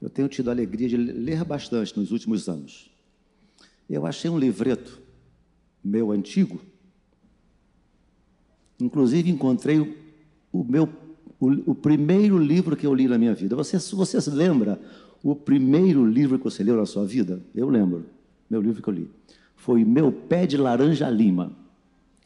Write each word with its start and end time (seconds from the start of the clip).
Eu 0.00 0.08
tenho 0.08 0.28
tido 0.28 0.48
a 0.48 0.52
alegria 0.52 0.88
de 0.88 0.96
ler 0.96 1.44
bastante 1.44 1.98
nos 1.98 2.12
últimos 2.12 2.48
anos. 2.48 2.90
Eu 3.88 4.06
achei 4.06 4.30
um 4.30 4.38
livreto 4.38 5.00
meu 5.82 6.10
antigo. 6.12 6.60
Inclusive 8.80 9.30
encontrei 9.30 9.80
o 10.52 10.64
meu 10.64 10.88
o, 11.40 11.70
o 11.70 11.74
primeiro 11.74 12.36
livro 12.36 12.76
que 12.76 12.86
eu 12.86 12.92
li 12.92 13.06
na 13.06 13.16
minha 13.16 13.34
vida. 13.34 13.54
Você, 13.54 13.78
você 13.94 14.20
se 14.20 14.30
lembra 14.30 14.80
o 15.22 15.34
primeiro 15.34 16.04
livro 16.04 16.38
que 16.38 16.44
você 16.44 16.64
leu 16.64 16.76
na 16.76 16.86
sua 16.86 17.04
vida? 17.04 17.40
Eu 17.54 17.68
lembro. 17.68 18.06
Meu 18.50 18.60
livro 18.60 18.82
que 18.82 18.88
eu 18.88 18.94
li 18.94 19.10
foi 19.58 19.84
Meu 19.84 20.10
Pé 20.10 20.46
de 20.46 20.56
Laranja 20.56 21.10
Lima. 21.10 21.52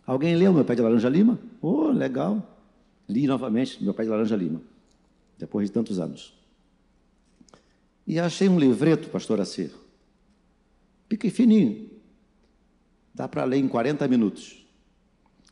Alguém 0.07 0.37
leu 0.37 0.53
Meu 0.53 0.65
Pé 0.65 0.75
de 0.75 0.83
Laranja 0.83 1.09
Lima? 1.09 1.39
Oh, 1.61 1.89
legal. 1.89 2.47
Li 3.09 3.27
novamente 3.27 3.83
Meu 3.83 3.93
Pé 3.93 4.05
de 4.05 4.11
Laranja 4.11 4.37
Lima, 4.37 4.61
depois 5.39 5.69
de 5.69 5.73
tantos 5.73 5.99
anos. 5.99 6.35
E 8.07 8.19
achei 8.19 8.49
um 8.49 8.59
livreto, 8.59 9.09
pastor 9.09 9.41
Acir, 9.41 9.71
fininho. 11.31 11.91
Dá 13.15 13.29
para 13.29 13.45
ler 13.45 13.59
em 13.59 13.69
40 13.69 14.09
minutos. 14.09 14.67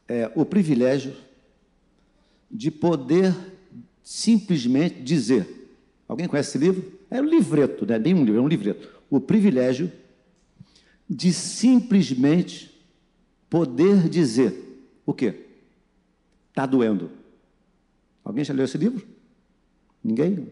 É 0.09 0.31
o 0.35 0.45
privilégio 0.45 1.15
de 2.51 2.71
poder 2.71 3.35
simplesmente 4.03 5.03
dizer. 5.03 5.47
Alguém 6.09 6.27
conhece 6.27 6.51
esse 6.51 6.59
livro? 6.59 6.99
É 7.11 7.21
um 7.21 7.25
livreto, 7.25 7.87
não 7.87 7.95
é 7.95 7.99
nem 7.99 8.15
um 8.15 8.25
livro, 8.25 8.41
é 8.41 8.43
um 8.43 8.49
livreto. 8.49 8.89
O 9.09 9.21
privilégio 9.21 9.93
de 11.09 11.33
simplesmente 11.33 12.71
poder 13.49 14.09
dizer 14.09 14.55
o 15.05 15.13
quê? 15.13 15.47
Está 16.49 16.67
doendo. 16.67 17.11
Alguém 18.25 18.45
já 18.45 18.55
leu 18.55 18.65
esse 18.65 18.79
livro? 18.79 19.07
Ninguém? 20.03 20.49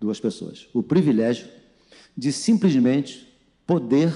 Duas 0.00 0.18
pessoas. 0.18 0.66
O 0.72 0.82
privilégio 0.82 1.46
de 2.16 2.32
simplesmente 2.32 3.30
poder 3.66 4.12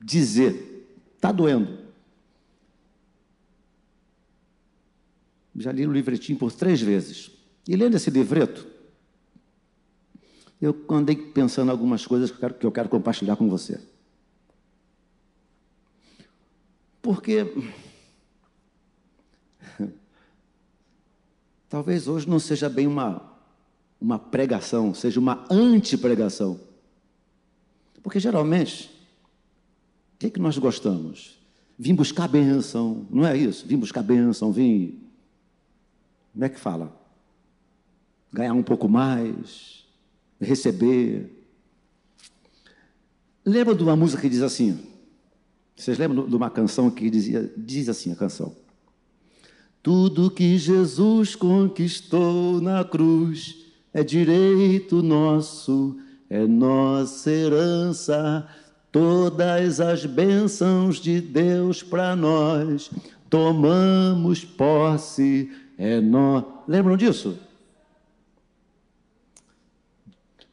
dizer: 0.00 0.86
está 1.16 1.32
doendo. 1.32 1.78
Já 5.56 5.72
li 5.72 5.86
o 5.86 5.92
livretinho 5.92 6.38
por 6.38 6.52
três 6.52 6.80
vezes. 6.80 7.30
E 7.68 7.76
lendo 7.76 7.96
esse 7.96 8.10
livreto, 8.10 8.66
eu 10.60 10.84
andei 10.90 11.16
pensando 11.16 11.70
algumas 11.70 12.06
coisas 12.06 12.30
que 12.30 12.36
eu 12.36 12.40
quero, 12.40 12.54
que 12.54 12.66
eu 12.66 12.72
quero 12.72 12.88
compartilhar 12.88 13.36
com 13.36 13.48
você. 13.48 13.80
Porque 17.00 17.52
talvez 21.68 22.06
hoje 22.06 22.28
não 22.28 22.38
seja 22.38 22.68
bem 22.68 22.86
uma, 22.86 23.31
uma 24.02 24.18
pregação, 24.18 24.92
seja 24.92 25.20
uma 25.20 25.46
anti-pregação. 25.48 26.58
Porque 28.02 28.18
geralmente, 28.18 28.90
o 30.14 30.18
que, 30.18 30.26
é 30.26 30.30
que 30.30 30.40
nós 30.40 30.58
gostamos? 30.58 31.38
Vim 31.78 31.94
buscar 31.94 32.26
bênção, 32.26 33.06
não 33.08 33.24
é 33.24 33.36
isso? 33.36 33.64
Vim 33.64 33.76
buscar 33.76 34.02
bênção, 34.02 34.50
vim. 34.50 35.00
Como 36.32 36.44
é 36.44 36.48
que 36.48 36.58
fala? 36.58 36.92
Ganhar 38.32 38.54
um 38.54 38.62
pouco 38.62 38.88
mais, 38.88 39.86
receber. 40.40 41.46
Lembra 43.44 43.74
de 43.74 43.84
uma 43.84 43.94
música 43.94 44.22
que 44.22 44.28
diz 44.28 44.42
assim? 44.42 44.80
Vocês 45.76 45.96
lembram 45.96 46.28
de 46.28 46.34
uma 46.34 46.50
canção 46.50 46.90
que 46.90 47.08
dizia, 47.08 47.52
diz 47.56 47.88
assim 47.88 48.12
a 48.12 48.16
canção? 48.16 48.56
Tudo 49.80 50.30
que 50.30 50.58
Jesus 50.58 51.36
conquistou 51.36 52.60
na 52.60 52.84
cruz 52.84 53.62
é 53.92 54.02
direito 54.02 55.02
nosso, 55.02 55.98
é 56.28 56.46
nossa 56.46 57.30
herança. 57.30 58.48
Todas 58.90 59.80
as 59.80 60.04
bênçãos 60.04 60.96
de 60.96 61.20
Deus 61.20 61.82
para 61.82 62.14
nós, 62.14 62.90
tomamos 63.28 64.44
posse, 64.44 65.50
é 65.78 66.00
nós. 66.00 66.44
Lembram 66.68 66.96
disso? 66.96 67.38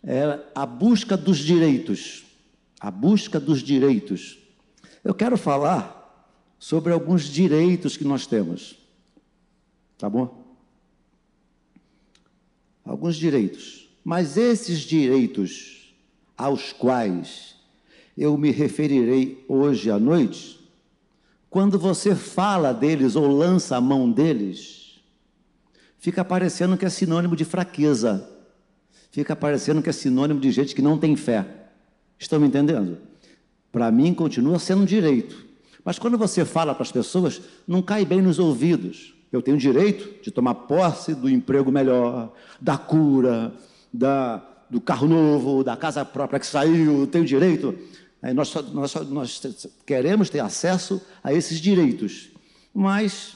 É 0.03 0.40
a 0.56 0.66
busca 0.66 1.18
dos 1.18 1.38
direitos. 1.38 2.25
A 2.80 2.90
busca 2.90 3.40
dos 3.40 3.62
direitos. 3.62 4.40
Eu 5.03 5.13
quero 5.13 5.38
falar 5.38 6.00
sobre 6.58 6.94
alguns 6.94 7.24
direitos 7.24 7.97
que 7.97 8.03
nós 8.03 8.25
temos. 8.25 8.78
Tá 9.97 10.09
bom? 10.09 10.38
Alguns 12.89 13.17
direitos. 13.17 13.88
Mas 14.03 14.35
esses 14.35 14.79
direitos 14.79 15.94
aos 16.35 16.73
quais 16.73 17.53
eu 18.17 18.35
me 18.35 18.50
referirei 18.50 19.45
hoje 19.47 19.91
à 19.91 20.00
noite, 20.00 20.59
quando 21.51 21.77
você 21.77 22.16
fala 22.16 22.73
deles 22.73 23.16
ou 23.16 23.27
lança 23.27 23.77
a 23.77 23.81
mão 23.81 24.11
deles, 24.11 25.00
fica 26.00 26.25
parecendo 26.25 26.75
que 26.75 26.83
é 26.83 26.89
sinônimo 26.89 27.35
de 27.35 27.45
fraqueza. 27.45 28.27
Fica 29.11 29.35
parecendo 29.35 29.83
que 29.83 29.89
é 29.89 29.94
sinônimo 29.94 30.39
de 30.39 30.50
gente 30.50 30.73
que 30.73 30.81
não 30.81 30.97
tem 30.97 31.16
fé. 31.16 31.45
Estão 32.17 32.39
me 32.39 32.47
entendendo? 32.47 32.97
Para 33.71 33.91
mim, 33.91 34.16
continua 34.16 34.57
sendo 34.57 34.81
um 34.81 34.85
direito. 34.85 35.45
Mas 35.85 36.00
quando 36.00 36.17
você 36.17 36.44
fala 36.44 36.73
para 36.73 36.81
as 36.81 36.91
pessoas, 36.91 37.39
não 37.67 37.83
cai 37.83 38.03
bem 38.03 38.19
nos 38.19 38.39
ouvidos. 38.39 39.13
Eu 39.31 39.41
tenho 39.41 39.57
direito 39.57 40.22
de 40.23 40.31
tomar 40.31 40.56
posse 40.56 41.13
do 41.13 41.29
emprego 41.29 41.72
melhor, 41.72 42.34
da 42.59 42.78
cura, 42.78 43.53
da, 43.94 44.44
do 44.69 44.81
carro 44.81 45.07
novo, 45.07 45.63
da 45.63 45.78
casa 45.78 46.03
própria 46.03 46.40
que 46.40 46.47
saiu, 46.47 47.06
tenho 47.07 47.25
direito. 47.25 47.78
Aí 48.22 48.34
nós, 48.34 48.53
nós, 48.73 48.94
nós 49.09 49.68
queremos 49.85 50.29
ter 50.29 50.39
acesso 50.39 51.01
a 51.23 51.34
esses 51.34 51.59
direitos. 51.59 52.29
Mas 52.73 53.35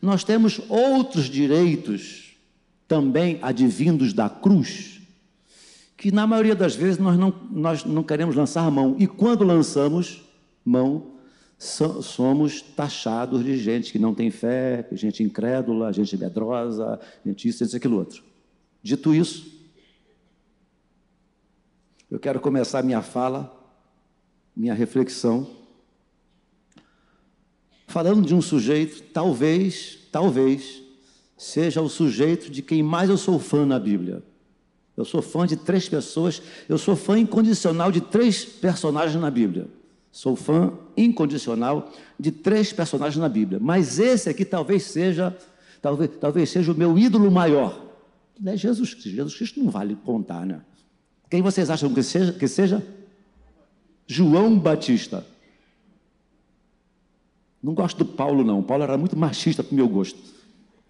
nós 0.00 0.22
temos 0.24 0.60
outros 0.68 1.24
direitos 1.24 2.36
também 2.86 3.38
advindos 3.42 4.12
da 4.12 4.28
cruz 4.28 4.92
que 6.02 6.10
na 6.10 6.26
maioria 6.26 6.56
das 6.56 6.74
vezes 6.74 6.98
nós 6.98 7.16
não, 7.16 7.32
nós 7.48 7.84
não 7.84 8.02
queremos 8.02 8.34
lançar 8.34 8.68
mão. 8.72 8.96
E 8.98 9.06
quando 9.06 9.44
lançamos 9.44 10.20
mão, 10.64 11.11
somos 11.62 12.60
taxados 12.60 13.44
de 13.44 13.56
gente 13.56 13.92
que 13.92 13.98
não 13.98 14.12
tem 14.12 14.32
fé, 14.32 14.84
gente 14.90 15.22
incrédula, 15.22 15.92
gente 15.92 16.16
medrosa, 16.16 16.98
gente 17.24 17.48
isso, 17.48 17.62
isso, 17.62 17.76
aquilo 17.76 17.98
outro. 17.98 18.24
Dito 18.82 19.14
isso, 19.14 19.46
eu 22.10 22.18
quero 22.18 22.40
começar 22.40 22.82
minha 22.82 23.00
fala, 23.00 23.56
minha 24.56 24.74
reflexão, 24.74 25.48
falando 27.86 28.26
de 28.26 28.34
um 28.34 28.42
sujeito, 28.42 29.00
talvez, 29.12 30.00
talvez, 30.10 30.82
seja 31.38 31.80
o 31.80 31.88
sujeito 31.88 32.50
de 32.50 32.60
quem 32.60 32.82
mais 32.82 33.08
eu 33.08 33.16
sou 33.16 33.38
fã 33.38 33.64
na 33.64 33.78
Bíblia. 33.78 34.20
Eu 34.96 35.04
sou 35.04 35.22
fã 35.22 35.46
de 35.46 35.56
três 35.56 35.88
pessoas, 35.88 36.42
eu 36.68 36.76
sou 36.76 36.96
fã 36.96 37.16
incondicional 37.16 37.92
de 37.92 38.00
três 38.00 38.44
personagens 38.44 39.20
na 39.20 39.30
Bíblia. 39.30 39.68
Sou 40.12 40.36
fã 40.36 40.74
incondicional 40.94 41.90
de 42.20 42.30
três 42.30 42.70
personagens 42.70 43.18
na 43.18 43.30
Bíblia. 43.30 43.58
Mas 43.58 43.98
esse 43.98 44.28
aqui 44.28 44.44
talvez 44.44 44.82
seja, 44.84 45.36
talvez, 45.80 46.10
talvez 46.20 46.50
seja 46.50 46.70
o 46.70 46.74
meu 46.74 46.98
ídolo 46.98 47.30
maior. 47.30 47.82
É 48.44 48.54
Jesus 48.54 48.92
Cristo. 48.92 49.08
Jesus 49.08 49.34
Cristo 49.34 49.60
não 49.60 49.70
vale 49.70 49.96
contar, 50.04 50.44
né? 50.44 50.60
Quem 51.30 51.40
vocês 51.40 51.70
acham 51.70 51.94
que 51.94 52.02
seja? 52.02 52.30
Que 52.30 52.46
seja? 52.46 52.86
João 54.06 54.58
Batista. 54.58 55.26
Não 57.62 57.72
gosto 57.72 57.98
do 57.98 58.04
Paulo, 58.04 58.44
não. 58.44 58.58
O 58.58 58.62
Paulo 58.62 58.82
era 58.82 58.98
muito 58.98 59.16
machista 59.16 59.64
para 59.64 59.72
o 59.72 59.76
meu 59.76 59.88
gosto. 59.88 60.18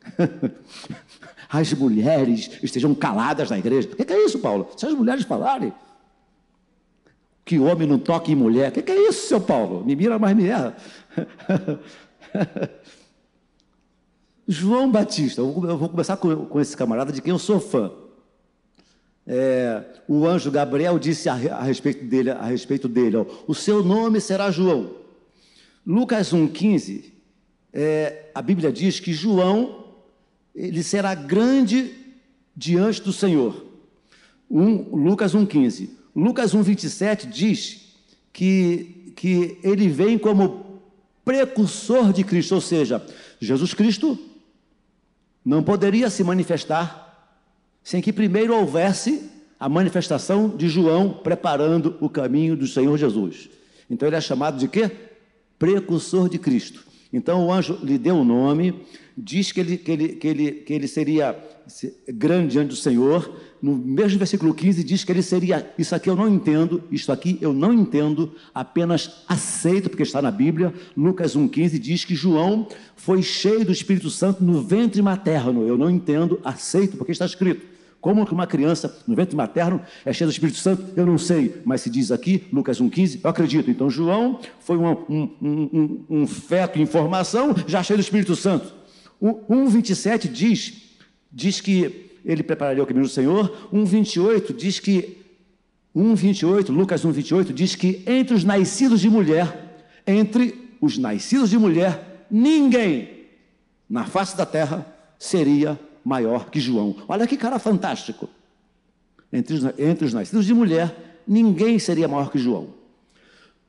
as 1.48 1.72
mulheres 1.74 2.50
estejam 2.60 2.92
caladas 2.92 3.50
na 3.50 3.58
igreja. 3.58 3.88
O 3.92 3.94
que 3.94 4.12
é 4.12 4.24
isso, 4.24 4.40
Paulo? 4.40 4.68
Se 4.76 4.84
as 4.84 4.94
mulheres 4.94 5.24
falarem 5.24 5.72
que 7.52 7.58
homem 7.58 7.86
não 7.86 7.98
toque 7.98 8.32
em 8.32 8.34
mulher, 8.34 8.70
o 8.70 8.82
que 8.82 8.90
é 8.90 9.08
isso, 9.10 9.28
seu 9.28 9.38
Paulo? 9.38 9.84
Me 9.84 9.94
mira, 9.94 10.18
mas 10.18 10.34
me 10.34 10.46
erra. 10.46 10.74
João 14.48 14.90
Batista, 14.90 15.42
eu 15.42 15.76
vou 15.76 15.90
começar 15.90 16.16
com, 16.16 16.46
com, 16.46 16.58
esse 16.58 16.74
camarada 16.74 17.12
de 17.12 17.20
quem 17.20 17.30
eu 17.30 17.38
sou 17.38 17.60
fã. 17.60 17.92
É, 19.26 19.84
o 20.08 20.26
anjo 20.26 20.50
Gabriel 20.50 20.98
disse 20.98 21.28
a, 21.28 21.34
a, 21.34 21.62
respeito 21.62 22.06
dele, 22.06 22.30
a 22.30 22.46
respeito 22.46 22.88
dele, 22.88 23.18
ó, 23.18 23.26
o 23.46 23.54
seu 23.54 23.84
nome 23.84 24.18
será 24.18 24.50
João. 24.50 24.96
Lucas 25.86 26.32
1,15, 26.32 27.12
é, 27.70 28.30
a 28.34 28.40
Bíblia 28.40 28.72
diz 28.72 28.98
que 28.98 29.12
João 29.12 29.84
ele 30.54 30.82
será 30.82 31.14
grande 31.14 31.92
diante 32.56 33.02
do 33.02 33.12
Senhor. 33.12 33.66
Um, 34.50 34.96
Lucas 34.96 35.34
1,15. 35.34 36.00
Lucas 36.14 36.54
1,27 36.54 37.26
diz 37.28 37.80
que, 38.32 39.12
que 39.16 39.58
ele 39.62 39.88
vem 39.88 40.18
como 40.18 40.82
precursor 41.24 42.12
de 42.12 42.24
Cristo, 42.24 42.54
ou 42.54 42.60
seja, 42.60 43.04
Jesus 43.40 43.74
Cristo 43.74 44.18
não 45.44 45.62
poderia 45.62 46.10
se 46.10 46.22
manifestar 46.22 47.02
sem 47.82 48.00
que 48.00 48.12
primeiro 48.12 48.54
houvesse 48.54 49.30
a 49.58 49.68
manifestação 49.68 50.48
de 50.48 50.68
João 50.68 51.12
preparando 51.12 51.96
o 52.00 52.08
caminho 52.08 52.56
do 52.56 52.66
Senhor 52.66 52.96
Jesus. 52.96 53.48
Então 53.88 54.08
ele 54.08 54.16
é 54.16 54.20
chamado 54.20 54.58
de 54.58 54.68
quê? 54.68 54.90
Precursor 55.58 56.28
de 56.28 56.38
Cristo. 56.38 56.91
Então 57.12 57.46
o 57.46 57.52
anjo 57.52 57.78
lhe 57.82 57.98
deu 57.98 58.16
o 58.16 58.24
nome, 58.24 58.74
diz 59.16 59.52
que 59.52 59.60
ele, 59.60 59.76
que 59.76 59.90
ele, 59.90 60.08
que 60.10 60.26
ele, 60.26 60.52
que 60.52 60.72
ele 60.72 60.88
seria 60.88 61.36
grande 62.08 62.52
diante 62.52 62.68
do 62.68 62.76
Senhor. 62.76 63.38
No 63.60 63.76
mesmo 63.76 64.18
versículo 64.18 64.54
15 64.54 64.82
diz 64.82 65.04
que 65.04 65.12
ele 65.12 65.22
seria. 65.22 65.72
Isso 65.78 65.94
aqui 65.94 66.08
eu 66.08 66.16
não 66.16 66.28
entendo, 66.28 66.82
isso 66.90 67.12
aqui 67.12 67.38
eu 67.40 67.52
não 67.52 67.72
entendo, 67.72 68.34
apenas 68.54 69.22
aceito, 69.28 69.88
porque 69.90 70.02
está 70.02 70.22
na 70.22 70.30
Bíblia. 70.30 70.72
Lucas 70.96 71.36
1,15 71.36 71.78
diz 71.78 72.04
que 72.04 72.14
João 72.14 72.66
foi 72.96 73.22
cheio 73.22 73.64
do 73.64 73.72
Espírito 73.72 74.10
Santo 74.10 74.42
no 74.42 74.62
ventre 74.62 75.00
materno. 75.02 75.66
Eu 75.66 75.76
não 75.76 75.90
entendo, 75.90 76.40
aceito, 76.42 76.96
porque 76.96 77.12
está 77.12 77.26
escrito. 77.26 77.72
Como 78.02 78.26
que 78.26 78.32
uma 78.32 78.48
criança 78.48 78.92
no 79.06 79.14
ventre 79.14 79.36
materno 79.36 79.80
é 80.04 80.12
cheia 80.12 80.26
do 80.26 80.32
Espírito 80.32 80.58
Santo? 80.58 80.84
Eu 80.96 81.06
não 81.06 81.16
sei, 81.16 81.62
mas 81.64 81.82
se 81.82 81.88
diz 81.88 82.10
aqui, 82.10 82.48
Lucas 82.52 82.80
1,15, 82.80 83.20
eu 83.22 83.30
acredito. 83.30 83.70
Então, 83.70 83.88
João 83.88 84.40
foi 84.58 84.76
um, 84.76 84.90
um, 85.08 85.30
um, 85.40 86.04
um 86.10 86.26
feto 86.26 86.80
em 86.80 86.84
formação, 86.84 87.54
já 87.64 87.80
cheio 87.80 87.96
do 87.96 88.02
Espírito 88.02 88.34
Santo. 88.34 88.74
1,27 89.22 90.26
diz, 90.26 90.96
diz 91.32 91.60
que 91.60 92.10
ele 92.24 92.42
prepararia 92.42 92.82
o 92.82 92.86
caminho 92.86 93.06
do 93.06 93.10
Senhor. 93.10 93.68
1,28 93.72 94.52
diz 94.56 94.80
que, 94.80 95.18
1,28, 95.94 96.70
Lucas 96.70 97.04
1,28 97.04 97.52
diz 97.52 97.76
que 97.76 98.02
entre 98.04 98.34
os 98.34 98.42
nascidos 98.42 99.00
de 99.00 99.08
mulher, 99.08 99.84
entre 100.04 100.72
os 100.80 100.98
nascidos 100.98 101.50
de 101.50 101.56
mulher, 101.56 102.26
ninguém 102.28 103.28
na 103.88 104.06
face 104.06 104.36
da 104.36 104.44
terra 104.44 104.84
seria 105.20 105.78
maior 106.04 106.50
que 106.50 106.60
João. 106.60 106.96
Olha 107.08 107.26
que 107.26 107.36
cara 107.36 107.58
fantástico. 107.58 108.28
Entre 109.32 109.54
os, 109.54 109.64
entre 109.78 110.04
os 110.04 110.12
nascidos 110.12 110.44
de 110.44 110.52
mulher, 110.52 111.20
ninguém 111.26 111.78
seria 111.78 112.06
maior 112.06 112.30
que 112.30 112.38
João. 112.38 112.68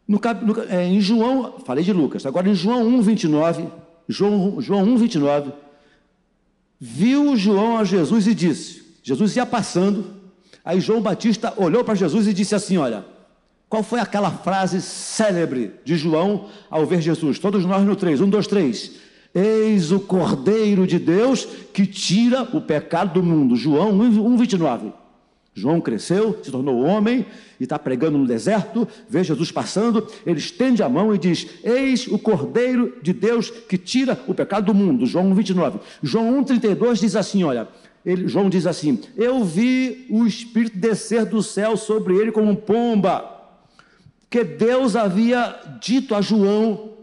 No, 0.08 0.20
no, 0.42 0.62
é, 0.64 0.86
em 0.86 1.00
João, 1.00 1.60
falei 1.66 1.84
de 1.84 1.94
Lucas, 1.94 2.26
agora 2.26 2.50
em 2.50 2.54
João 2.54 2.86
1, 2.88 3.02
29, 3.02 3.68
João, 4.08 4.62
João 4.62 4.84
1, 4.84 4.98
29, 4.98 5.52
viu 6.80 7.38
João 7.38 7.78
a 7.78 7.86
Jesus 7.86 8.28
e 8.28 8.36
disse: 8.36 8.84
Jesus 9.02 9.36
ia 9.38 9.46
passando, 9.46 10.16
aí 10.66 10.82
João 10.82 11.02
Batista 11.02 11.54
olhou 11.56 11.84
para 11.86 11.96
Jesus 11.96 12.28
e 12.28 12.34
disse 12.34 12.54
assim: 12.54 12.78
Olha, 12.78 13.06
qual 13.70 13.82
foi 13.82 14.02
aquela 14.02 14.30
frase 14.30 14.82
célebre 14.82 15.74
de 15.86 15.96
João 15.96 16.50
ao 16.70 16.86
ver 16.86 17.02
Jesus? 17.02 17.40
Todos 17.40 17.66
nós 17.66 17.86
no 17.86 17.96
3, 17.96 18.20
1, 18.20 18.30
2, 18.30 18.48
3. 18.48 18.92
Eis 19.34 19.92
o 19.92 20.00
Cordeiro 20.00 20.86
de 20.86 21.00
Deus 21.00 21.46
que 21.74 21.88
tira 21.88 22.44
o 22.54 22.62
pecado 22.62 23.16
do 23.16 23.24
mundo. 23.24 23.56
João 23.56 23.92
1, 23.92 24.38
29. 24.38 24.94
João 25.56 25.80
cresceu, 25.80 26.40
se 26.42 26.52
tornou 26.52 26.84
homem 26.84 27.26
e 27.60 27.64
está 27.64 27.78
pregando 27.78 28.18
no 28.18 28.28
deserto. 28.28 28.88
Vê 29.08 29.24
Jesus 29.24 29.52
passando, 29.52 30.08
ele 30.26 30.40
estende 30.40 30.82
a 30.82 30.90
mão 30.90 31.14
e 31.14 31.18
diz: 31.18 31.48
Eis 31.64 32.08
o 32.08 32.18
Cordeiro 32.18 32.98
de 33.02 33.14
Deus 33.14 33.50
que 33.50 33.78
tira 33.78 34.20
o 34.28 34.34
pecado 34.34 34.66
do 34.66 34.74
mundo. 34.74 35.06
João 35.06 35.30
1, 35.32 35.36
29. 35.36 35.80
João 36.02 36.40
1, 36.40 36.44
32 36.44 37.00
diz 37.00 37.16
assim: 37.16 37.44
Olha, 37.44 37.68
ele, 38.06 38.28
João 38.28 38.50
diz 38.50 38.66
assim: 38.66 39.00
Eu 39.16 39.44
vi 39.44 40.08
o 40.10 40.26
Espírito 40.26 40.78
descer 40.78 41.26
do 41.26 41.42
céu 41.44 41.78
sobre 41.78 42.16
ele 42.16 42.32
como 42.32 42.50
um 42.50 42.56
pomba, 42.56 43.24
que 44.30 44.44
Deus 44.44 44.96
havia 44.96 45.56
dito 45.80 46.16
a 46.16 46.22
João 46.22 46.94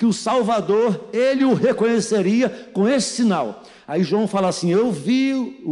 que 0.00 0.06
o 0.06 0.14
Salvador, 0.14 1.10
ele 1.12 1.44
o 1.44 1.52
reconheceria 1.52 2.48
com 2.72 2.88
esse 2.88 3.16
sinal. 3.16 3.62
Aí 3.86 4.02
João 4.02 4.26
fala 4.26 4.48
assim: 4.48 4.70
Eu 4.70 4.90
vi, 4.90 5.62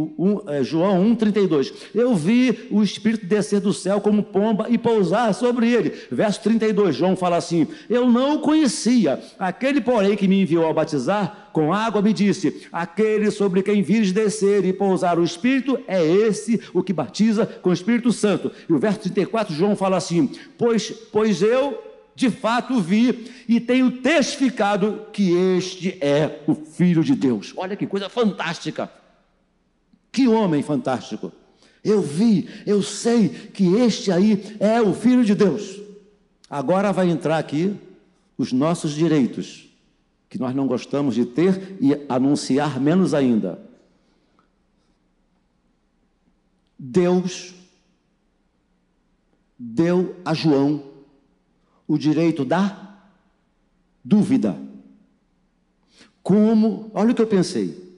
é, 0.45 0.61
João 0.61 1.03
1,32, 1.15 1.73
eu 1.95 2.13
vi 2.13 2.67
o 2.69 2.83
Espírito 2.83 3.25
descer 3.25 3.59
do 3.59 3.73
céu 3.73 3.99
como 3.99 4.21
pomba 4.21 4.67
e 4.69 4.77
pousar 4.77 5.33
sobre 5.33 5.71
ele. 5.71 5.93
Verso 6.11 6.41
32, 6.41 6.95
João 6.95 7.15
fala 7.15 7.37
assim: 7.37 7.67
Eu 7.89 8.07
não 8.07 8.35
o 8.35 8.41
conhecia. 8.41 9.19
Aquele, 9.39 9.81
porém, 9.81 10.15
que 10.15 10.27
me 10.27 10.43
enviou 10.43 10.69
a 10.69 10.73
batizar 10.73 11.49
com 11.51 11.73
água, 11.73 11.99
me 11.99 12.13
disse: 12.13 12.67
Aquele 12.71 13.31
sobre 13.31 13.63
quem 13.63 13.81
vires 13.81 14.11
descer 14.11 14.63
e 14.63 14.71
pousar 14.71 15.17
o 15.17 15.23
Espírito, 15.23 15.79
é 15.87 16.05
esse 16.05 16.61
o 16.71 16.83
que 16.83 16.93
batiza 16.93 17.47
com 17.47 17.71
o 17.71 17.73
Espírito 17.73 18.11
Santo. 18.11 18.51
E 18.69 18.73
o 18.73 18.77
verso 18.77 18.99
34, 18.99 19.55
João 19.55 19.75
fala 19.75 19.97
assim: 19.97 20.29
Pois, 20.55 20.91
pois 21.11 21.41
eu 21.41 21.88
de 22.19 22.29
fato 22.29 22.81
vi 22.81 23.31
e 23.47 23.61
tenho 23.61 23.89
testificado 24.01 25.07
que 25.13 25.31
este 25.31 25.97
é 26.01 26.43
o 26.45 26.53
Filho 26.53 27.01
de 27.01 27.15
Deus. 27.15 27.53
Olha 27.55 27.77
que 27.77 27.87
coisa 27.87 28.09
fantástica! 28.09 28.91
Que 30.11 30.27
homem 30.27 30.61
fantástico! 30.61 31.31
Eu 31.81 32.01
vi, 32.01 32.49
eu 32.65 32.83
sei 32.83 33.29
que 33.29 33.73
este 33.75 34.11
aí 34.11 34.57
é 34.59 34.81
o 34.81 34.93
Filho 34.93 35.23
de 35.23 35.33
Deus. 35.33 35.79
Agora 36.49 36.91
vai 36.91 37.09
entrar 37.09 37.37
aqui 37.37 37.73
os 38.37 38.51
nossos 38.51 38.91
direitos, 38.91 39.69
que 40.27 40.37
nós 40.37 40.53
não 40.53 40.67
gostamos 40.67 41.15
de 41.15 41.23
ter 41.23 41.77
e 41.79 42.05
anunciar 42.09 42.81
menos 42.81 43.13
ainda. 43.13 43.61
Deus 46.77 47.53
deu 49.57 50.17
a 50.25 50.33
João 50.33 50.88
o 51.89 51.97
direito 51.97 52.45
da 52.45 53.01
dúvida. 54.05 54.55
Como, 56.21 56.91
olha 56.93 57.11
o 57.11 57.15
que 57.15 57.21
eu 57.21 57.25
pensei. 57.25 57.97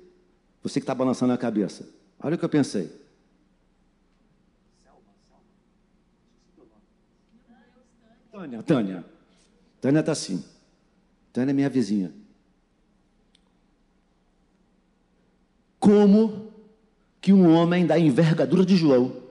Você 0.64 0.80
que 0.80 0.86
está 0.86 0.96
balançando 0.96 1.34
a 1.34 1.38
cabeça, 1.38 1.90
olha 2.18 2.36
o 2.36 2.40
que 2.40 2.46
eu 2.46 2.50
pensei. 2.50 2.90
Tânia, 8.32 8.64
Tânia. 8.64 9.06
Tânia 9.82 10.00
está 10.00 10.14
assim. 10.14 10.42
Tânia 11.34 11.52
é 11.52 11.54
minha 11.54 11.70
vizinha. 11.70 12.14
Como 15.78 16.50
que 17.20 17.34
um 17.34 17.54
homem 17.54 17.86
da 17.86 18.00
envergadura 18.00 18.66
de 18.66 18.78
João, 18.78 19.22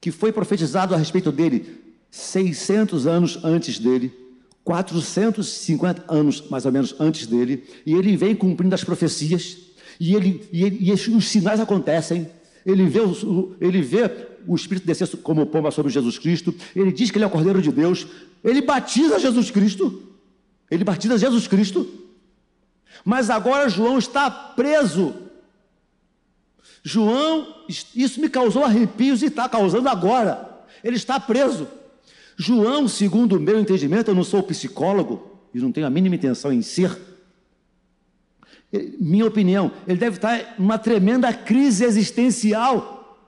que 0.00 0.10
foi 0.10 0.32
profetizado 0.32 0.92
a 0.92 0.98
respeito 0.98 1.30
dele 1.30 1.85
600 2.16 3.06
anos 3.06 3.38
antes 3.44 3.78
dele, 3.78 4.10
450 4.64 6.04
anos 6.08 6.48
mais 6.48 6.64
ou 6.64 6.72
menos 6.72 6.94
antes 6.98 7.26
dele, 7.26 7.64
e 7.84 7.92
ele 7.92 8.16
vem 8.16 8.34
cumprindo 8.34 8.74
as 8.74 8.82
profecias, 8.82 9.58
e, 10.00 10.14
ele, 10.14 10.48
e, 10.50 10.64
ele, 10.64 10.78
e 10.80 10.92
os 10.92 11.28
sinais 11.28 11.60
acontecem. 11.60 12.28
Ele 12.64 12.86
vê, 12.86 13.00
o, 13.00 13.54
ele 13.60 13.82
vê 13.82 14.10
o 14.46 14.56
Espírito 14.56 14.86
descer 14.86 15.06
como 15.18 15.46
pomba 15.46 15.70
sobre 15.70 15.92
Jesus 15.92 16.18
Cristo, 16.18 16.54
ele 16.74 16.90
diz 16.90 17.10
que 17.10 17.18
ele 17.18 17.24
é 17.24 17.26
o 17.28 17.30
Cordeiro 17.30 17.60
de 17.60 17.70
Deus, 17.70 18.06
ele 18.42 18.62
batiza 18.62 19.18
Jesus 19.18 19.50
Cristo, 19.50 20.02
ele 20.70 20.84
batiza 20.84 21.18
Jesus 21.18 21.46
Cristo, 21.46 21.86
mas 23.04 23.28
agora 23.28 23.68
João 23.68 23.98
está 23.98 24.30
preso. 24.30 25.14
João, 26.82 27.46
isso 27.94 28.20
me 28.20 28.30
causou 28.30 28.64
arrepios 28.64 29.20
e 29.20 29.26
está 29.26 29.48
causando 29.48 29.88
agora. 29.88 30.64
Ele 30.82 30.96
está 30.96 31.20
preso. 31.20 31.68
João, 32.36 32.86
segundo 32.86 33.36
o 33.36 33.40
meu 33.40 33.58
entendimento, 33.58 34.10
eu 34.10 34.14
não 34.14 34.22
sou 34.22 34.42
psicólogo 34.42 35.40
e 35.54 35.58
não 35.58 35.72
tenho 35.72 35.86
a 35.86 35.90
mínima 35.90 36.16
intenção 36.16 36.52
em 36.52 36.60
ser. 36.60 36.96
Minha 38.98 39.24
opinião, 39.24 39.72
ele 39.88 39.98
deve 39.98 40.16
estar 40.16 40.54
numa 40.58 40.76
tremenda 40.76 41.32
crise 41.32 41.84
existencial 41.84 43.18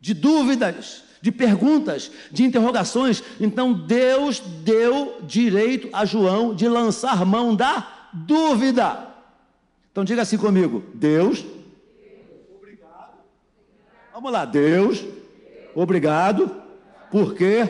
de 0.00 0.14
dúvidas, 0.14 1.02
de 1.20 1.32
perguntas, 1.32 2.12
de 2.30 2.44
interrogações. 2.44 3.20
Então 3.40 3.72
Deus 3.72 4.38
deu 4.38 5.20
direito 5.22 5.88
a 5.92 6.04
João 6.04 6.54
de 6.54 6.68
lançar 6.68 7.26
mão 7.26 7.56
da 7.56 8.10
dúvida. 8.12 9.08
Então 9.90 10.04
diga 10.04 10.22
assim 10.22 10.38
comigo: 10.38 10.84
Deus, 10.94 11.44
obrigado. 12.56 13.18
Vamos 14.14 14.30
lá, 14.30 14.44
Deus, 14.44 15.04
obrigado 15.74 16.65
porque 17.10 17.68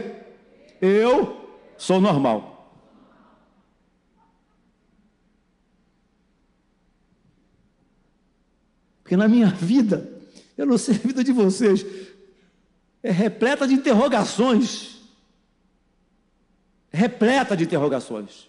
eu 0.80 1.50
sou 1.76 2.00
normal. 2.00 2.56
Porque 9.02 9.16
na 9.16 9.28
minha 9.28 9.46
vida, 9.46 10.10
eu 10.58 10.66
não 10.66 10.76
sei 10.76 10.96
a 10.96 10.98
vida 10.98 11.22
de 11.22 11.30
vocês, 11.30 11.86
é 13.02 13.10
repleta 13.12 13.68
de 13.68 13.74
interrogações. 13.74 14.96
Repleta 16.90 17.56
de 17.56 17.64
interrogações. 17.64 18.48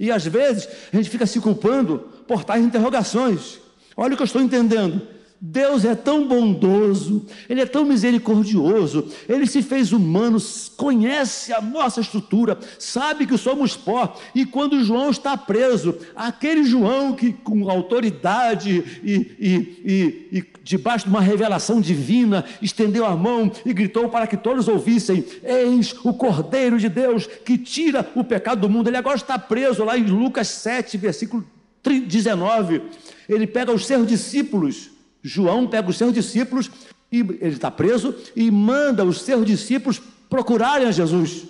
E 0.00 0.10
às 0.10 0.24
vezes 0.24 0.66
a 0.90 0.96
gente 0.96 1.10
fica 1.10 1.26
se 1.26 1.38
culpando 1.40 1.98
por 2.26 2.44
tais 2.44 2.64
interrogações. 2.64 3.60
Olha 3.94 4.14
o 4.14 4.16
que 4.16 4.22
eu 4.22 4.26
estou 4.26 4.40
entendendo. 4.40 5.06
Deus 5.40 5.84
é 5.84 5.94
tão 5.94 6.26
bondoso, 6.26 7.26
Ele 7.48 7.60
é 7.60 7.66
tão 7.66 7.84
misericordioso, 7.84 9.08
Ele 9.28 9.46
se 9.46 9.62
fez 9.62 9.92
humano, 9.92 10.38
conhece 10.76 11.52
a 11.52 11.60
nossa 11.60 12.00
estrutura, 12.00 12.58
sabe 12.78 13.26
que 13.26 13.36
somos 13.36 13.76
pó, 13.76 14.16
e 14.34 14.46
quando 14.46 14.82
João 14.82 15.10
está 15.10 15.36
preso, 15.36 15.96
aquele 16.16 16.64
João 16.64 17.12
que 17.12 17.32
com 17.32 17.68
autoridade 17.68 19.00
e, 19.02 19.12
e, 19.12 20.28
e, 20.32 20.38
e 20.38 20.44
debaixo 20.62 21.04
de 21.04 21.10
uma 21.10 21.20
revelação 21.20 21.80
divina, 21.80 22.44
estendeu 22.62 23.04
a 23.04 23.14
mão 23.14 23.52
e 23.66 23.72
gritou 23.74 24.08
para 24.08 24.26
que 24.26 24.36
todos 24.36 24.66
ouvissem: 24.66 25.24
Eis 25.42 25.94
o 26.02 26.14
Cordeiro 26.14 26.78
de 26.78 26.88
Deus 26.88 27.26
que 27.26 27.58
tira 27.58 28.10
o 28.14 28.24
pecado 28.24 28.62
do 28.62 28.70
mundo. 28.70 28.88
Ele 28.88 28.96
agora 28.96 29.16
está 29.16 29.38
preso 29.38 29.84
lá 29.84 29.98
em 29.98 30.04
Lucas 30.04 30.48
7, 30.48 30.96
versículo 30.96 31.44
19. 31.82 32.80
Ele 33.28 33.46
pega 33.46 33.72
os 33.72 33.86
seus 33.86 34.06
discípulos 34.06 34.93
João 35.24 35.66
pega 35.66 35.88
os 35.88 35.96
seus 35.96 36.12
discípulos, 36.12 36.70
e 37.10 37.20
ele 37.20 37.54
está 37.54 37.70
preso, 37.70 38.14
e 38.36 38.50
manda 38.50 39.02
os 39.06 39.22
seus 39.22 39.46
discípulos 39.46 40.00
procurarem 40.28 40.86
a 40.86 40.92
Jesus. 40.92 41.46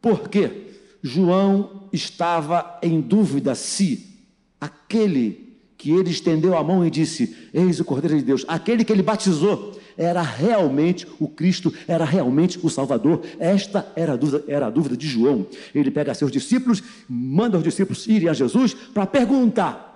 Por 0.00 0.30
quê? 0.30 0.68
João 1.02 1.88
estava 1.92 2.78
em 2.82 3.00
dúvida 3.02 3.54
se 3.54 4.06
aquele 4.58 5.58
que 5.76 5.90
ele 5.90 6.10
estendeu 6.10 6.56
a 6.56 6.64
mão 6.64 6.86
e 6.86 6.90
disse: 6.90 7.36
Eis 7.52 7.78
o 7.78 7.84
Cordeiro 7.84 8.16
de 8.16 8.24
Deus, 8.24 8.46
aquele 8.48 8.82
que 8.84 8.92
ele 8.92 9.02
batizou, 9.02 9.78
era 9.96 10.22
realmente 10.22 11.06
o 11.20 11.28
Cristo, 11.28 11.72
era 11.86 12.04
realmente 12.04 12.58
o 12.62 12.70
Salvador. 12.70 13.22
Esta 13.38 13.92
era 13.94 14.14
a 14.14 14.16
dúvida, 14.16 14.44
era 14.48 14.66
a 14.66 14.70
dúvida 14.70 14.96
de 14.96 15.06
João. 15.06 15.46
Ele 15.74 15.90
pega 15.90 16.14
seus 16.14 16.32
discípulos, 16.32 16.82
manda 17.08 17.58
os 17.58 17.64
discípulos 17.64 18.06
irem 18.06 18.28
a 18.28 18.32
Jesus 18.32 18.72
para 18.72 19.06
perguntar 19.06 19.87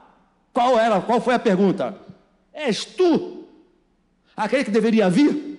qual 0.52 0.78
era? 0.78 1.00
Qual 1.00 1.20
foi 1.20 1.34
a 1.34 1.38
pergunta? 1.38 1.96
És 2.52 2.84
tu 2.84 3.44
aquele 4.36 4.64
que 4.64 4.70
deveria 4.70 5.08
vir? 5.08 5.52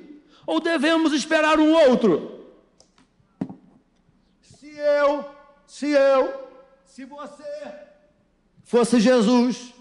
Ou 0.46 0.60
devemos 0.60 1.14
esperar 1.14 1.60
um 1.60 1.74
outro? 1.74 2.48
Se 4.42 4.70
eu, 4.78 5.26
se 5.66 5.90
eu, 5.90 6.34
se 6.86 7.06
você 7.06 7.44
fosse 8.64 9.00
Jesus, 9.00 9.74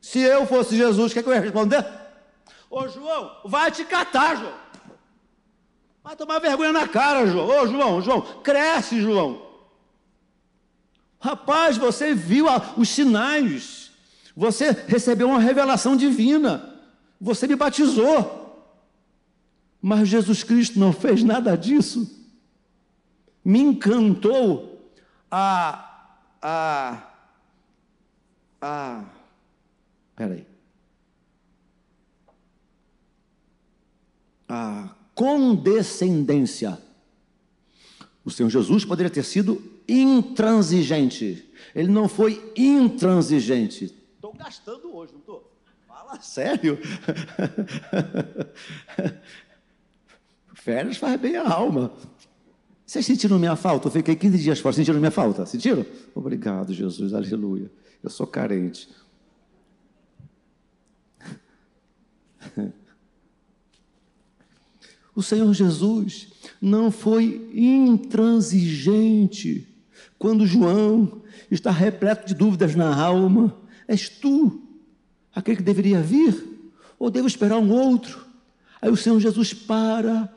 se 0.00 0.20
eu 0.20 0.46
fosse 0.46 0.76
Jesus, 0.76 1.10
o 1.10 1.12
que, 1.12 1.20
é 1.20 1.22
que 1.22 1.28
eu 1.28 1.34
ia 1.34 1.40
responder? 1.40 1.84
Ô 2.70 2.86
João, 2.88 3.40
vai 3.44 3.70
te 3.70 3.84
catar, 3.84 4.36
João. 4.36 4.54
Vai 6.02 6.16
tomar 6.16 6.38
vergonha 6.38 6.72
na 6.72 6.88
cara, 6.88 7.26
João. 7.26 7.46
Ô 7.46 7.66
João, 7.66 8.02
João, 8.02 8.20
cresce, 8.42 9.00
João. 9.00 9.47
Rapaz, 11.20 11.76
você 11.76 12.14
viu 12.14 12.46
os 12.76 12.88
sinais, 12.88 13.90
você 14.36 14.70
recebeu 14.70 15.28
uma 15.28 15.40
revelação 15.40 15.96
divina, 15.96 16.74
você 17.20 17.46
me 17.46 17.56
batizou. 17.56 18.46
Mas 19.80 20.08
Jesus 20.08 20.42
Cristo 20.42 20.78
não 20.78 20.92
fez 20.92 21.22
nada 21.22 21.56
disso. 21.56 22.08
Me 23.44 23.60
encantou 23.60 24.92
a. 25.30 26.10
a. 26.42 27.02
a. 28.60 29.04
Peraí. 30.16 30.46
A 34.48 34.90
condescendência. 35.14 36.80
O 38.24 38.30
Senhor 38.30 38.48
Jesus 38.50 38.84
poderia 38.84 39.10
ter 39.10 39.24
sido 39.24 39.67
intransigente. 39.88 41.50
Ele 41.74 41.88
não 41.88 42.08
foi 42.08 42.52
intransigente. 42.56 43.86
Estou 44.14 44.32
gastando 44.34 44.94
hoje, 44.94 45.12
não 45.12 45.20
estou? 45.20 45.50
Fala 45.86 46.20
sério. 46.24 46.78
Férias 50.54 50.96
faz 50.98 51.20
bem 51.20 51.36
a 51.36 51.48
alma. 51.50 51.92
Vocês 52.84 53.06
sentiram 53.06 53.38
minha 53.38 53.56
falta? 53.56 53.88
Eu 53.88 53.92
fiquei 53.92 54.14
15 54.16 54.38
dias 54.38 54.60
fora. 54.60 54.74
Sentiram 54.74 54.98
minha 54.98 55.10
falta? 55.10 55.46
Sentiram? 55.46 55.86
Obrigado, 56.14 56.74
Jesus. 56.74 57.14
Aleluia. 57.14 57.70
Eu 58.02 58.10
sou 58.10 58.26
carente. 58.26 58.88
O 65.14 65.22
Senhor 65.22 65.52
Jesus 65.52 66.28
não 66.62 66.90
foi 66.92 67.50
intransigente 67.52 69.66
quando 70.18 70.46
João 70.46 71.22
está 71.50 71.70
repleto 71.70 72.26
de 72.26 72.34
dúvidas 72.34 72.74
na 72.74 72.94
alma, 72.94 73.56
és 73.86 74.08
tu 74.08 74.62
aquele 75.34 75.58
que 75.58 75.62
deveria 75.62 76.02
vir? 76.02 76.44
Ou 76.98 77.10
devo 77.10 77.28
esperar 77.28 77.58
um 77.58 77.70
outro? 77.70 78.26
Aí 78.82 78.90
o 78.90 78.96
Senhor 78.96 79.20
Jesus 79.20 79.54
para. 79.54 80.32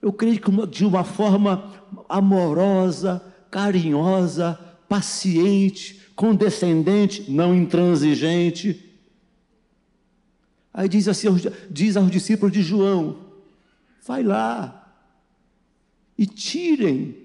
Eu 0.00 0.12
creio 0.12 0.40
que 0.40 0.66
de 0.66 0.84
uma 0.84 1.04
forma 1.04 1.72
amorosa, 2.08 3.22
carinhosa, 3.50 4.58
paciente, 4.88 6.02
condescendente, 6.14 7.30
não 7.30 7.54
intransigente. 7.54 8.90
Aí 10.74 10.88
diz 10.88 11.08
assim, 11.08 11.28
diz 11.70 11.96
aos 11.96 12.10
discípulos 12.10 12.52
de 12.52 12.62
João: 12.62 13.18
vai 14.06 14.22
lá 14.22 14.94
e 16.18 16.26
tirem 16.26 17.21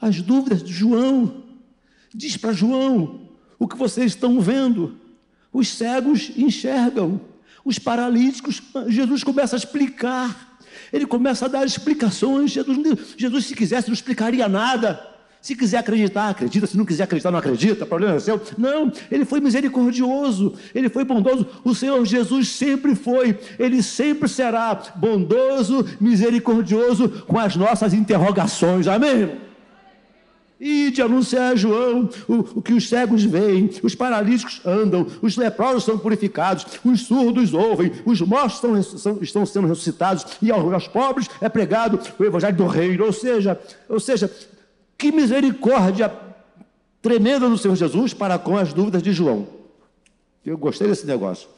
as 0.00 0.20
dúvidas 0.20 0.62
de 0.62 0.72
João. 0.72 1.44
Diz 2.14 2.36
para 2.36 2.52
João 2.52 3.28
o 3.58 3.66
que 3.66 3.76
vocês 3.76 4.12
estão 4.12 4.40
vendo. 4.40 4.96
Os 5.52 5.68
cegos 5.68 6.30
enxergam, 6.36 7.20
os 7.64 7.78
paralíticos, 7.78 8.62
Jesus 8.88 9.24
começa 9.24 9.56
a 9.56 9.58
explicar. 9.58 10.58
Ele 10.92 11.06
começa 11.06 11.46
a 11.46 11.48
dar 11.48 11.66
explicações. 11.66 12.50
Jesus, 12.50 13.14
Jesus 13.16 13.46
se 13.46 13.54
quisesse, 13.54 13.88
não 13.88 13.94
explicaria 13.94 14.48
nada. 14.48 15.14
Se 15.40 15.54
quiser 15.54 15.78
acreditar, 15.78 16.28
acredita. 16.28 16.66
Se 16.66 16.76
não 16.76 16.84
quiser 16.84 17.04
acreditar, 17.04 17.30
não 17.30 17.38
acredita. 17.38 17.86
Problema 17.86 18.16
é 18.16 18.20
seu. 18.20 18.40
Não, 18.58 18.92
ele 19.10 19.24
foi 19.24 19.40
misericordioso. 19.40 20.54
Ele 20.74 20.88
foi 20.88 21.04
bondoso. 21.04 21.46
O 21.64 21.74
Senhor 21.74 22.04
Jesus 22.04 22.48
sempre 22.48 22.94
foi. 22.94 23.38
Ele 23.58 23.82
sempre 23.82 24.28
será 24.28 24.74
bondoso, 24.96 25.86
misericordioso 26.00 27.08
com 27.26 27.38
as 27.38 27.56
nossas 27.56 27.94
interrogações. 27.94 28.86
Amém? 28.88 29.45
E 30.58 30.90
de 30.90 31.02
anunciar 31.02 31.54
João 31.54 32.08
o, 32.26 32.34
o, 32.58 32.62
que 32.62 32.72
os 32.72 32.88
cegos 32.88 33.22
veem, 33.22 33.70
os 33.82 33.94
paralíticos 33.94 34.62
andam, 34.64 35.06
os 35.20 35.36
leprosos 35.36 35.84
são 35.84 35.98
purificados, 35.98 36.66
os 36.82 37.02
surdos 37.02 37.52
ouvem, 37.52 37.92
os 38.06 38.22
mortos 38.22 38.54
estão, 38.54 38.82
são, 38.82 39.18
estão 39.22 39.44
sendo 39.44 39.68
ressuscitados, 39.68 40.26
e 40.40 40.50
aos, 40.50 40.72
aos, 40.72 40.88
pobres 40.88 41.28
é 41.42 41.48
pregado 41.48 42.00
o 42.18 42.24
evangelho 42.24 42.56
do 42.56 42.66
reino. 42.66 43.04
Ou 43.04 43.12
seja, 43.12 43.60
ou 43.86 44.00
seja, 44.00 44.34
que 44.96 45.12
misericórdia 45.12 46.10
tremenda 47.02 47.48
do 47.48 47.58
Senhor 47.58 47.76
Jesus 47.76 48.14
para 48.14 48.38
com 48.38 48.56
as 48.56 48.72
dúvidas 48.72 49.02
de 49.02 49.12
João. 49.12 49.46
Eu 50.44 50.56
gostei 50.56 50.88
desse 50.88 51.06
negócio. 51.06 51.48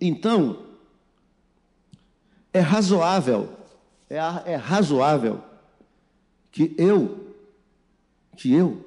Então, 0.00 0.60
é 2.52 2.60
razoável, 2.60 3.48
é, 4.08 4.18
é 4.46 4.54
razoável 4.54 5.42
que 6.58 6.74
eu, 6.76 7.36
que 8.36 8.52
eu 8.52 8.84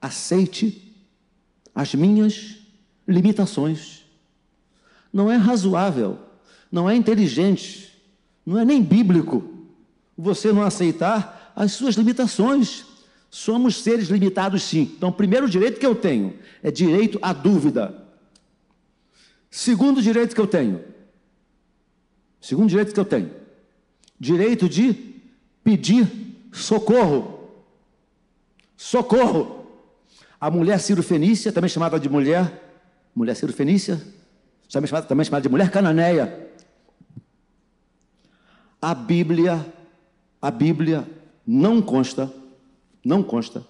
aceite 0.00 0.94
as 1.74 1.94
minhas 1.94 2.56
limitações. 3.06 4.06
Não 5.12 5.30
é 5.30 5.36
razoável, 5.36 6.18
não 6.72 6.88
é 6.88 6.96
inteligente, 6.96 7.92
não 8.46 8.58
é 8.58 8.64
nem 8.64 8.82
bíblico 8.82 9.44
você 10.16 10.50
não 10.54 10.62
aceitar 10.62 11.52
as 11.54 11.72
suas 11.72 11.96
limitações. 11.96 12.86
Somos 13.28 13.76
seres 13.76 14.08
limitados, 14.08 14.62
sim. 14.62 14.90
Então, 14.96 15.10
o 15.10 15.12
primeiro 15.12 15.50
direito 15.50 15.78
que 15.78 15.84
eu 15.84 15.94
tenho 15.94 16.38
é 16.62 16.70
direito 16.70 17.18
à 17.20 17.34
dúvida. 17.34 18.06
Segundo 19.50 20.00
direito 20.00 20.34
que 20.34 20.40
eu 20.40 20.46
tenho, 20.46 20.82
segundo 22.40 22.70
direito 22.70 22.94
que 22.94 23.00
eu 23.00 23.04
tenho, 23.04 23.30
direito 24.18 24.66
de 24.66 24.94
pedir 25.62 26.25
socorro. 26.56 27.50
Socorro. 28.76 29.66
A 30.40 30.50
mulher 30.50 30.80
Ciro-Fenícia, 30.80 31.52
também 31.52 31.68
chamada 31.68 31.98
de 32.00 32.08
mulher, 32.08 32.80
mulher 33.14 33.34
Ciro-Fenícia, 33.34 34.00
também 34.70 34.88
chamada, 34.88 35.06
também 35.06 35.24
chamada 35.24 35.42
de 35.42 35.48
mulher 35.48 35.70
cananeia. 35.70 36.50
A 38.80 38.94
Bíblia, 38.94 39.64
a 40.40 40.50
Bíblia 40.50 41.06
não 41.46 41.80
consta, 41.80 42.32
não 43.04 43.22
consta, 43.22 43.66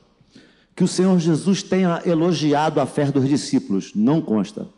que 0.74 0.82
o 0.82 0.88
Senhor 0.88 1.18
Jesus 1.18 1.62
tenha 1.62 2.02
elogiado 2.04 2.80
a 2.80 2.86
fé 2.86 3.10
dos 3.10 3.28
discípulos, 3.28 3.92
não 3.94 4.20
consta. 4.20 4.68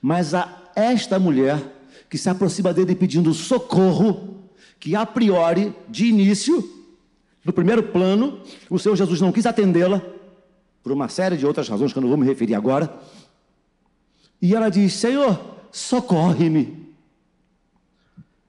Mas 0.00 0.34
a 0.34 0.72
esta 0.74 1.18
mulher 1.18 1.60
que 2.08 2.16
se 2.16 2.30
aproxima 2.30 2.72
dele 2.72 2.94
pedindo 2.94 3.34
socorro, 3.34 4.48
que 4.80 4.96
a 4.96 5.04
priori, 5.04 5.74
de 5.88 6.06
início, 6.06 6.77
no 7.48 7.52
primeiro 7.54 7.82
plano, 7.82 8.42
o 8.68 8.78
Senhor 8.78 8.94
Jesus 8.94 9.22
não 9.22 9.32
quis 9.32 9.46
atendê-la, 9.46 10.02
por 10.82 10.92
uma 10.92 11.08
série 11.08 11.34
de 11.34 11.46
outras 11.46 11.66
razões 11.66 11.94
que 11.94 11.98
eu 11.98 12.02
não 12.02 12.08
vou 12.10 12.18
me 12.18 12.26
referir 12.26 12.54
agora. 12.54 12.94
E 14.40 14.54
ela 14.54 14.68
diz: 14.68 14.92
Senhor, 14.92 15.40
socorre-me. 15.72 16.86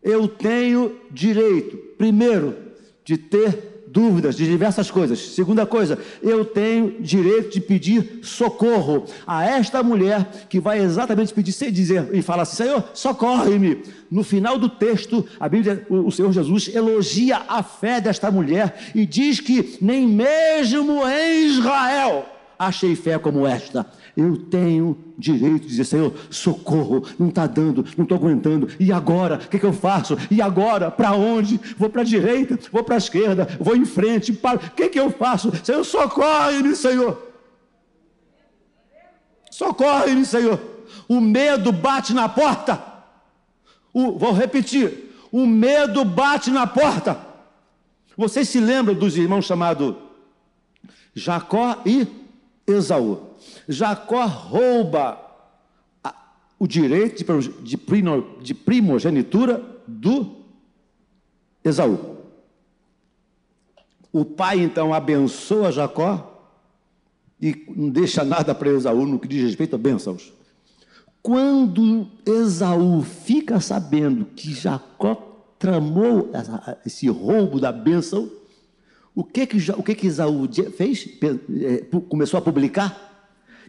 Eu 0.04 0.28
tenho 0.28 1.00
direito, 1.10 1.78
primeiro, 1.98 2.58
de 3.06 3.18
ter 3.18 3.79
dúvidas 3.92 4.36
de 4.36 4.46
diversas 4.46 4.90
coisas. 4.92 5.20
Segunda 5.20 5.66
coisa, 5.66 5.98
eu 6.22 6.46
tenho 6.46 7.02
direito 7.02 7.54
de 7.54 7.62
pedir 7.62 8.20
socorro 8.24 9.06
a 9.26 9.46
esta 9.46 9.82
mulher 9.82 10.48
que 10.50 10.60
vai 10.60 10.80
exatamente 10.80 11.34
pedir 11.34 11.52
sem 11.52 11.72
dizer 11.72 12.10
e 12.14 12.22
fala 12.22 12.44
assim: 12.44 12.64
Senhor, 12.64 12.84
socorre-me. 12.94 13.84
No 14.10 14.24
final 14.24 14.58
do 14.58 14.70
texto, 14.70 15.26
a 15.40 15.48
Bíblia, 15.48 15.86
o 15.90 16.12
Senhor 16.12 16.32
Jesus 16.32 16.74
elogia 16.74 17.44
a 17.48 17.62
fé 17.62 18.02
desta 18.02 18.32
mulher 18.32 18.92
e 18.96 19.06
diz 19.06 19.40
que 19.40 19.78
nem 19.82 20.08
mesmo 20.08 21.08
em 21.08 21.46
Israel 21.46 22.26
achei 22.60 22.94
fé 22.96 23.18
como 23.18 23.48
esta. 23.48 23.86
Eu 24.20 24.36
tenho 24.36 24.98
direito 25.18 25.62
de 25.62 25.70
dizer, 25.70 25.86
Senhor, 25.86 26.14
socorro, 26.30 27.06
não 27.18 27.30
está 27.30 27.48
dando, 27.48 27.86
não 27.96 28.04
estou 28.04 28.18
aguentando. 28.18 28.68
E 28.78 28.92
agora? 28.92 29.36
O 29.36 29.48
que, 29.48 29.58
que, 29.58 29.66
eu 29.66 29.72
faço? 29.72 30.18
E 30.30 30.42
agora? 30.42 30.92
Para 30.92 31.14
onde? 31.14 31.58
Vou 31.78 31.90
para 31.90 32.02
a 32.02 32.04
direita? 32.04 32.60
Vou 32.70 32.84
para 32.84 32.96
a 32.96 32.98
esquerda? 32.98 33.48
Vou 33.62 33.78
em 33.78 33.86
frente? 33.86 34.34
Para... 34.34 34.58
O 34.58 34.72
que, 34.72 34.90
que 34.90 35.00
eu 35.00 35.10
faço? 35.10 35.54
Senhor, 35.64 35.86
socorre-me, 35.86 36.76
Senhor. 36.76 37.32
Socorre-me, 39.50 40.26
Senhor. 40.26 40.60
O 41.08 41.22
medo 41.22 41.72
bate 41.72 42.14
na 42.14 42.28
porta. 42.28 42.84
O... 43.94 44.20
Vou 44.20 44.34
repetir. 44.34 45.16
O 45.32 45.48
medo 45.48 46.04
bate 46.04 46.52
na 46.52 46.68
porta. 46.68 47.18
Vocês 48.18 48.50
se 48.50 48.60
lembram 48.60 48.96
dos 48.96 49.16
irmãos 49.16 49.46
chamados 49.46 49.96
Jacó 51.16 51.82
e 51.86 52.06
Esaú? 52.68 53.29
Jacó 53.68 54.26
rouba 54.26 55.30
o 56.60 56.68
direito 56.68 57.24
de 58.44 58.54
primogenitura 58.54 59.64
do 59.88 60.36
Esaú. 61.64 62.18
O 64.12 64.26
pai 64.26 64.60
então 64.60 64.94
abençoa 64.94 65.72
Jacó 65.72 66.26
e 67.42 67.66
não 67.76 67.90
deixa 67.90 68.24
nada 68.24 68.54
para 68.54 68.70
Esaú 68.70 69.06
no 69.06 69.20
que 69.20 69.28
diz 69.28 69.44
respeito 69.44 69.76
a 69.76 69.80
bênçãos. 69.80 70.34
Quando 71.22 72.08
Esaú 72.26 73.02
fica 73.04 73.60
sabendo 73.60 74.26
que 74.26 74.54
Jacó 74.54 75.16
tramou 75.58 76.32
esse 76.86 77.08
roubo 77.08 77.60
da 77.60 77.72
bênção, 77.72 78.30
o 79.14 79.24
que 79.24 79.46
que, 79.46 79.72
o 79.72 79.84
que, 79.84 79.96
que 79.96 80.08
Esaú 80.08 80.48
fez? 80.76 81.08
É, 81.62 81.86
começou 82.10 82.38
a 82.38 82.42
publicar? 82.42 83.09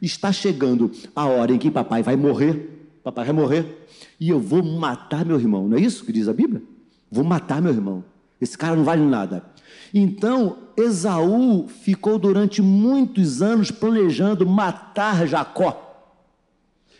Está 0.00 0.32
chegando 0.32 0.90
a 1.14 1.26
hora 1.26 1.52
em 1.52 1.58
que 1.58 1.70
papai 1.70 2.02
vai 2.02 2.16
morrer, 2.16 2.98
papai 3.02 3.26
vai 3.26 3.34
morrer, 3.34 3.86
e 4.18 4.28
eu 4.30 4.40
vou 4.40 4.62
matar 4.62 5.24
meu 5.24 5.38
irmão. 5.38 5.68
Não 5.68 5.76
é 5.76 5.80
isso 5.80 6.04
que 6.04 6.12
diz 6.12 6.28
a 6.28 6.32
Bíblia? 6.32 6.62
Vou 7.10 7.24
matar 7.24 7.60
meu 7.60 7.72
irmão. 7.72 8.04
Esse 8.40 8.56
cara 8.56 8.74
não 8.76 8.84
vale 8.84 9.04
nada. 9.04 9.44
Então, 9.92 10.56
Esaú 10.76 11.68
ficou 11.68 12.18
durante 12.18 12.62
muitos 12.62 13.42
anos 13.42 13.70
planejando 13.70 14.46
matar 14.46 15.26
Jacó. 15.26 15.86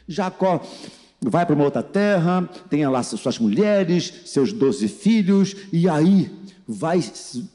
Jacó 0.07 0.61
vai 1.23 1.45
para 1.45 1.55
uma 1.55 1.65
outra 1.65 1.83
terra, 1.83 2.49
tem 2.69 2.87
lá 2.87 3.03
suas 3.03 3.39
mulheres, 3.39 4.23
seus 4.27 4.53
doze 4.53 4.89
filhos, 4.89 5.55
e 5.73 5.89
aí 5.89 6.31
vai, 6.71 7.03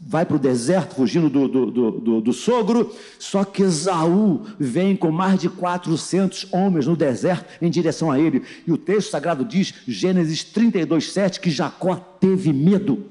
vai 0.01 0.25
para 0.25 0.36
o 0.36 0.39
deserto, 0.39 0.95
fugindo 0.95 1.29
do, 1.29 1.48
do, 1.48 1.72
do, 1.72 2.22
do, 2.22 2.34
sogro, 2.34 2.93
só 3.17 3.45
que 3.45 3.63
Esaú 3.63 4.41
vem 4.60 4.95
com 4.95 5.10
mais 5.10 5.39
de 5.39 5.48
400 5.48 6.48
homens 6.51 6.86
no 6.86 6.98
deserto 6.98 7.45
em 7.62 7.69
direção 7.69 8.12
a 8.12 8.19
ele. 8.19 8.43
E 8.67 8.72
o 8.74 8.77
texto 8.77 9.10
sagrado 9.10 9.45
diz, 9.45 9.74
Gênesis 9.88 10.43
32, 10.43 11.13
7, 11.13 11.39
que 11.39 11.50
Jacó 11.50 11.95
teve 11.95 12.51
medo. 12.51 13.05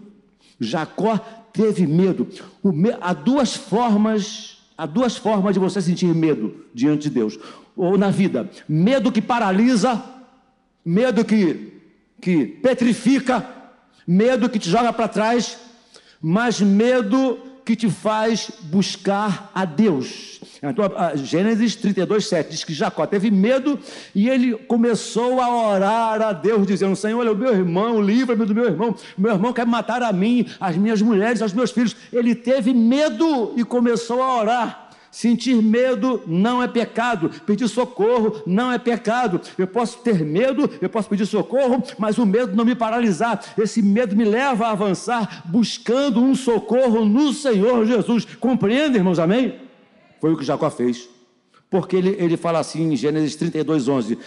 Jacó 0.61 1.19
teve 1.53 1.87
medo. 1.87 2.29
Me... 2.63 2.95
Há 3.01 3.15
duas 3.15 3.57
formas, 3.57 4.59
há 4.77 4.85
duas 4.85 5.17
formas 5.17 5.55
de 5.55 5.61
você 5.61 5.81
sentir 5.81 6.15
medo 6.15 6.67
diante 6.75 7.09
de 7.09 7.15
Deus. 7.15 7.39
Ou 7.75 7.97
na 7.97 8.11
vida, 8.11 8.49
medo 8.69 9.11
que 9.11 9.23
paralisa, 9.23 10.01
medo 10.85 11.25
que, 11.25 11.73
que 12.21 12.47
petrifica, 12.47 13.47
medo 14.07 14.49
que 14.49 14.59
te 14.59 14.69
joga 14.69 14.93
para 14.93 15.09
trás, 15.09 15.59
mas 16.21 16.61
medo 16.61 17.39
que 17.65 17.75
te 17.75 17.89
faz 17.89 18.51
buscar 18.65 19.51
a 19.55 19.65
Deus. 19.65 20.41
Então, 20.63 20.85
Gênesis 21.17 21.75
32, 21.77 22.27
7 22.27 22.51
diz 22.51 22.65
que 22.65 22.75
Jacó 22.75 23.07
teve 23.07 23.31
medo 23.31 23.79
e 24.15 24.29
ele 24.29 24.55
começou 24.55 25.41
a 25.41 25.73
orar 25.73 26.21
a 26.21 26.33
Deus, 26.33 26.67
dizendo: 26.67 26.95
Senhor, 26.95 27.19
olha, 27.19 27.33
o 27.33 27.37
meu 27.37 27.53
irmão, 27.53 28.03
livra-me 28.03 28.45
do 28.45 28.55
meu 28.55 28.67
irmão, 28.67 28.95
meu 29.17 29.33
irmão 29.33 29.53
quer 29.53 29.67
matar 29.67 30.03
a 30.03 30.13
mim, 30.13 30.47
as 30.61 30.77
minhas 30.77 31.01
mulheres, 31.01 31.41
os 31.41 31.53
meus 31.53 31.71
filhos. 31.71 31.97
Ele 32.13 32.35
teve 32.35 32.73
medo 32.75 33.55
e 33.57 33.65
começou 33.65 34.23
a 34.23 34.37
orar. 34.39 34.84
Sentir 35.15 35.63
medo 35.63 36.25
não 36.27 36.61
é 36.61 36.67
pecado, 36.67 37.31
pedir 37.47 37.69
socorro 37.69 38.43
não 38.45 38.73
é 38.73 38.81
pecado. 38.81 39.41
Eu 39.57 39.69
posso 39.69 39.99
ter 39.99 40.25
medo, 40.25 40.69
eu 40.83 40.89
posso 40.89 41.09
pedir 41.09 41.25
socorro, 41.25 41.81
mas 41.97 42.19
o 42.19 42.27
medo 42.27 42.57
não 42.57 42.65
me 42.65 42.75
paralisar. 42.75 43.41
Esse 43.57 43.81
medo 43.81 44.17
me 44.17 44.25
leva 44.25 44.67
a 44.67 44.73
avançar 44.73 45.45
buscando 45.49 46.21
um 46.21 46.35
socorro 46.35 47.05
no 47.05 47.33
Senhor 47.33 47.87
Jesus. 47.87 48.25
Compreende, 48.25 48.97
irmãos? 48.97 49.21
Amém? 49.21 49.61
Foi 50.21 50.33
o 50.33 50.37
que 50.37 50.45
Jacó 50.45 50.69
fez. 50.69 51.09
Porque 51.71 51.95
ele, 51.95 52.17
ele 52.19 52.37
fala 52.37 52.59
assim 52.59 52.93
em 52.93 52.97
Gênesis 52.97 53.37
32, 53.37 53.87
11: 53.87 54.19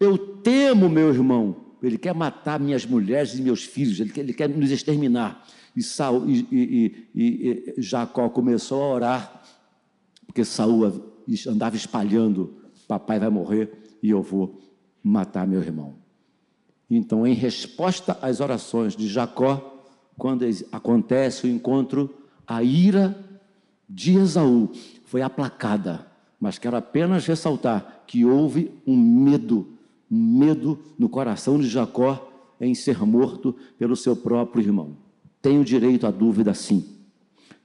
Eu 0.00 0.18
temo 0.18 0.88
meu 0.88 1.10
irmão, 1.10 1.54
ele 1.80 1.96
quer 1.96 2.12
matar 2.12 2.58
minhas 2.58 2.84
mulheres 2.84 3.38
e 3.38 3.40
meus 3.40 3.62
filhos, 3.62 4.00
ele 4.00 4.10
quer, 4.10 4.22
ele 4.22 4.34
quer 4.34 4.48
nos 4.48 4.72
exterminar. 4.72 5.46
E, 5.76 5.82
Saul, 5.82 6.28
e, 6.28 6.44
e, 6.50 7.06
e 7.14 7.74
Jacó 7.78 8.28
começou 8.28 8.82
a 8.82 8.94
orar 8.94 9.33
porque 10.34 10.44
Saul 10.44 11.14
andava 11.46 11.76
espalhando: 11.76 12.54
papai 12.88 13.20
vai 13.20 13.30
morrer 13.30 13.70
e 14.02 14.10
eu 14.10 14.20
vou 14.20 14.60
matar 15.00 15.46
meu 15.46 15.62
irmão. 15.62 15.94
Então, 16.90 17.24
em 17.24 17.34
resposta 17.34 18.18
às 18.20 18.40
orações 18.40 18.96
de 18.96 19.06
Jacó, 19.06 19.84
quando 20.18 20.44
acontece 20.72 21.46
o 21.46 21.50
encontro, 21.50 22.12
a 22.44 22.64
ira 22.64 23.16
de 23.88 24.18
Esaú 24.18 24.70
foi 25.04 25.22
aplacada. 25.22 26.04
Mas 26.40 26.58
quero 26.58 26.76
apenas 26.76 27.24
ressaltar 27.24 28.02
que 28.06 28.24
houve 28.24 28.72
um 28.84 28.96
medo, 28.96 29.68
um 30.10 30.38
medo 30.38 30.80
no 30.98 31.08
coração 31.08 31.58
de 31.58 31.68
Jacó 31.68 32.28
em 32.60 32.74
ser 32.74 32.98
morto 33.06 33.54
pelo 33.78 33.94
seu 33.94 34.16
próprio 34.16 34.62
irmão. 34.64 34.96
Tenho 35.40 35.64
direito 35.64 36.06
à 36.06 36.10
dúvida, 36.10 36.52
sim. 36.54 36.84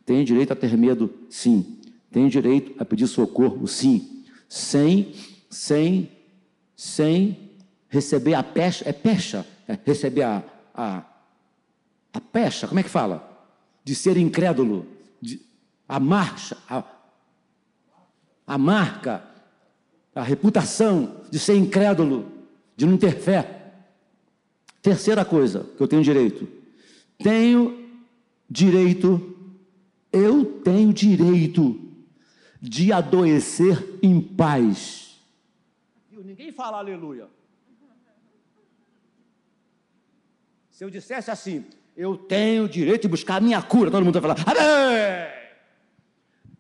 Tenho 0.05 0.23
direito 0.23 0.53
a 0.53 0.55
ter 0.55 0.77
medo, 0.77 1.09
sim. 1.29 1.78
Tem 2.11 2.27
direito 2.27 2.73
a 2.81 2.85
pedir 2.85 3.07
socorro, 3.07 3.67
sim, 3.67 4.23
sem, 4.47 5.13
sem, 5.49 6.11
sem 6.75 7.51
receber 7.87 8.33
a 8.33 8.43
pecha, 8.43 8.87
é 8.87 8.91
pecha, 8.91 9.45
é 9.67 9.77
receber 9.85 10.23
a, 10.23 10.43
a, 10.73 11.03
a 12.13 12.21
pecha, 12.21 12.67
como 12.67 12.79
é 12.79 12.83
que 12.83 12.89
fala? 12.89 13.27
De 13.83 13.93
ser 13.93 14.17
incrédulo, 14.17 14.87
de, 15.21 15.39
a 15.87 15.99
marcha, 15.99 16.57
a, 16.67 16.83
a 18.47 18.57
marca, 18.57 19.23
a 20.15 20.23
reputação 20.23 21.21
de 21.29 21.37
ser 21.37 21.55
incrédulo, 21.55 22.31
de 22.75 22.85
não 22.85 22.97
ter 22.97 23.19
fé. 23.19 23.73
Terceira 24.81 25.23
coisa 25.23 25.69
que 25.77 25.83
eu 25.83 25.87
tenho 25.87 26.01
direito, 26.01 26.47
tenho 27.19 27.87
direito, 28.49 29.35
eu 30.11 30.43
tenho 30.63 30.91
direito 30.91 31.88
de 32.61 32.91
adoecer 32.91 33.99
em 34.01 34.19
paz. 34.19 35.17
Ninguém 36.11 36.51
fala 36.51 36.77
aleluia. 36.77 37.27
Se 40.69 40.83
eu 40.83 40.89
dissesse 40.89 41.31
assim, 41.31 41.65
eu 41.97 42.17
tenho 42.17 42.69
direito 42.69 43.03
de 43.03 43.07
buscar 43.07 43.37
a 43.37 43.41
minha 43.41 43.61
cura, 43.61 43.91
todo 43.91 44.03
mundo 44.05 44.19
vai 44.21 44.35
falar, 44.35 44.57
amém! 44.57 45.39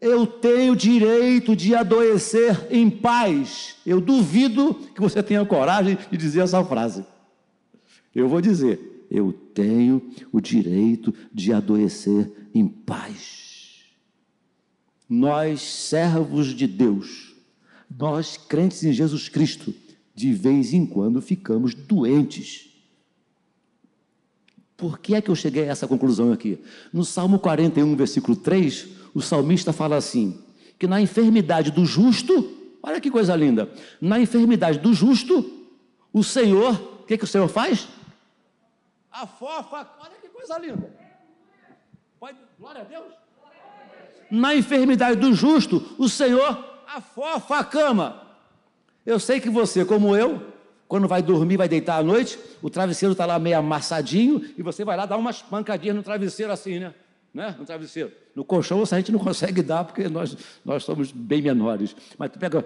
Eu 0.01 0.25
tenho 0.25 0.75
direito 0.75 1.55
de 1.55 1.75
adoecer 1.75 2.67
em 2.69 2.89
paz. 2.89 3.75
Eu 3.85 3.99
duvido 3.99 4.73
que 4.73 5.01
você 5.01 5.21
tenha 5.21 5.45
coragem 5.45 5.97
de 6.09 6.17
dizer 6.17 6.41
essa 6.41 6.63
frase. 6.63 7.05
Eu 8.15 8.27
vou 8.27 8.41
dizer, 8.41 9.05
eu 9.11 9.31
tenho 9.31 10.09
o 10.31 10.39
direito 10.39 11.13
de 11.33 11.53
adoecer 11.53 12.31
em 12.53 12.67
paz 12.67 13.48
nós, 15.09 15.61
servos 15.61 16.53
de 16.53 16.67
Deus, 16.67 17.33
nós, 17.89 18.37
crentes 18.37 18.83
em 18.83 18.93
Jesus 18.93 19.27
Cristo, 19.27 19.73
de 20.13 20.31
vez 20.31 20.73
em 20.73 20.85
quando 20.85 21.21
ficamos 21.21 21.73
doentes. 21.73 22.69
Por 24.77 24.99
que 24.99 25.15
é 25.15 25.21
que 25.21 25.29
eu 25.29 25.35
cheguei 25.35 25.63
a 25.67 25.71
essa 25.71 25.87
conclusão 25.87 26.31
aqui? 26.31 26.59
No 26.93 27.03
Salmo 27.03 27.39
41, 27.39 27.95
versículo 27.95 28.37
3, 28.37 28.87
o 29.13 29.21
salmista 29.21 29.73
fala 29.73 29.95
assim: 29.95 30.39
que 30.77 30.87
na 30.87 31.01
enfermidade 31.01 31.71
do 31.71 31.85
justo 31.85 32.57
olha 32.81 33.01
que 33.01 33.11
coisa 33.11 33.35
linda. 33.35 33.69
Na 33.99 34.19
enfermidade 34.19 34.79
do 34.79 34.93
justo, 34.93 35.67
o 36.13 36.23
Senhor, 36.23 36.73
o 37.01 37.03
que, 37.03 37.17
que 37.17 37.23
o 37.25 37.27
Senhor 37.27 37.47
faz? 37.47 37.87
Afofa, 39.11 39.89
olha 39.99 40.15
que 40.21 40.29
coisa 40.29 40.57
linda. 40.57 40.89
Pode, 42.19 42.37
glória 42.57 42.81
a 42.81 42.85
Deus. 42.85 43.13
Na 44.29 44.55
enfermidade 44.55 45.19
do 45.19 45.33
justo, 45.33 45.95
o 45.97 46.07
Senhor 46.07 46.63
afofa 46.87 47.59
a 47.59 47.63
cama. 47.63 48.21
Eu 49.05 49.19
sei 49.19 49.39
que 49.39 49.49
você, 49.49 49.83
como 49.83 50.15
eu, 50.15 50.41
quando 50.87 51.07
vai 51.07 51.21
dormir, 51.21 51.57
vai 51.57 51.69
deitar 51.69 51.97
à 51.97 52.03
noite, 52.03 52.37
o 52.61 52.69
travesseiro 52.69 53.11
está 53.13 53.25
lá 53.25 53.37
meio 53.39 53.57
amassadinho 53.57 54.43
e 54.57 54.61
você 54.61 54.83
vai 54.83 54.97
lá 54.97 55.05
dar 55.05 55.17
umas 55.17 55.41
pancadinhas 55.41 55.95
no 55.95 56.03
travesseiro 56.03 56.51
assim, 56.51 56.79
né? 56.79 56.93
né? 57.33 57.55
No 57.57 57.65
travesseiro. 57.65 58.11
No 58.35 58.43
colchão 58.43 58.81
a 58.81 58.95
gente 58.95 59.11
não 59.11 59.19
consegue 59.19 59.61
dar 59.61 59.83
porque 59.83 60.07
nós, 60.09 60.35
nós 60.65 60.83
somos 60.83 61.11
bem 61.11 61.41
menores. 61.41 61.95
Mas 62.17 62.31
tu 62.31 62.39
pega 62.39 62.65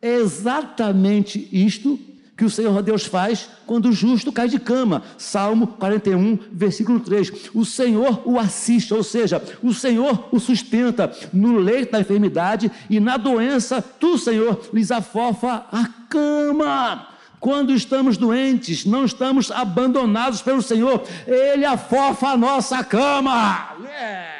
exatamente 0.00 1.48
isto 1.52 1.98
que 2.38 2.44
o 2.44 2.50
Senhor 2.50 2.80
Deus 2.84 3.04
faz 3.04 3.50
quando 3.66 3.88
o 3.88 3.92
justo 3.92 4.30
cai 4.30 4.48
de 4.48 4.60
cama. 4.60 5.02
Salmo 5.18 5.66
41, 5.66 6.38
versículo 6.52 7.00
3. 7.00 7.50
O 7.52 7.64
Senhor 7.64 8.22
o 8.24 8.38
assiste, 8.38 8.94
ou 8.94 9.02
seja, 9.02 9.42
o 9.60 9.74
Senhor 9.74 10.28
o 10.30 10.38
sustenta 10.38 11.12
no 11.32 11.58
leito 11.58 11.90
da 11.90 12.00
enfermidade 12.00 12.70
e 12.88 13.00
na 13.00 13.16
doença, 13.16 13.82
tu, 13.82 14.16
Senhor, 14.16 14.70
lhes 14.72 14.92
afofa 14.92 15.66
a 15.72 15.88
cama. 16.08 17.08
Quando 17.40 17.74
estamos 17.74 18.16
doentes, 18.16 18.84
não 18.84 19.04
estamos 19.04 19.50
abandonados 19.50 20.40
pelo 20.40 20.62
Senhor, 20.62 21.02
Ele 21.26 21.64
afofa 21.64 22.28
a 22.28 22.36
nossa 22.36 22.84
cama. 22.84 23.74
Yeah. 23.80 24.38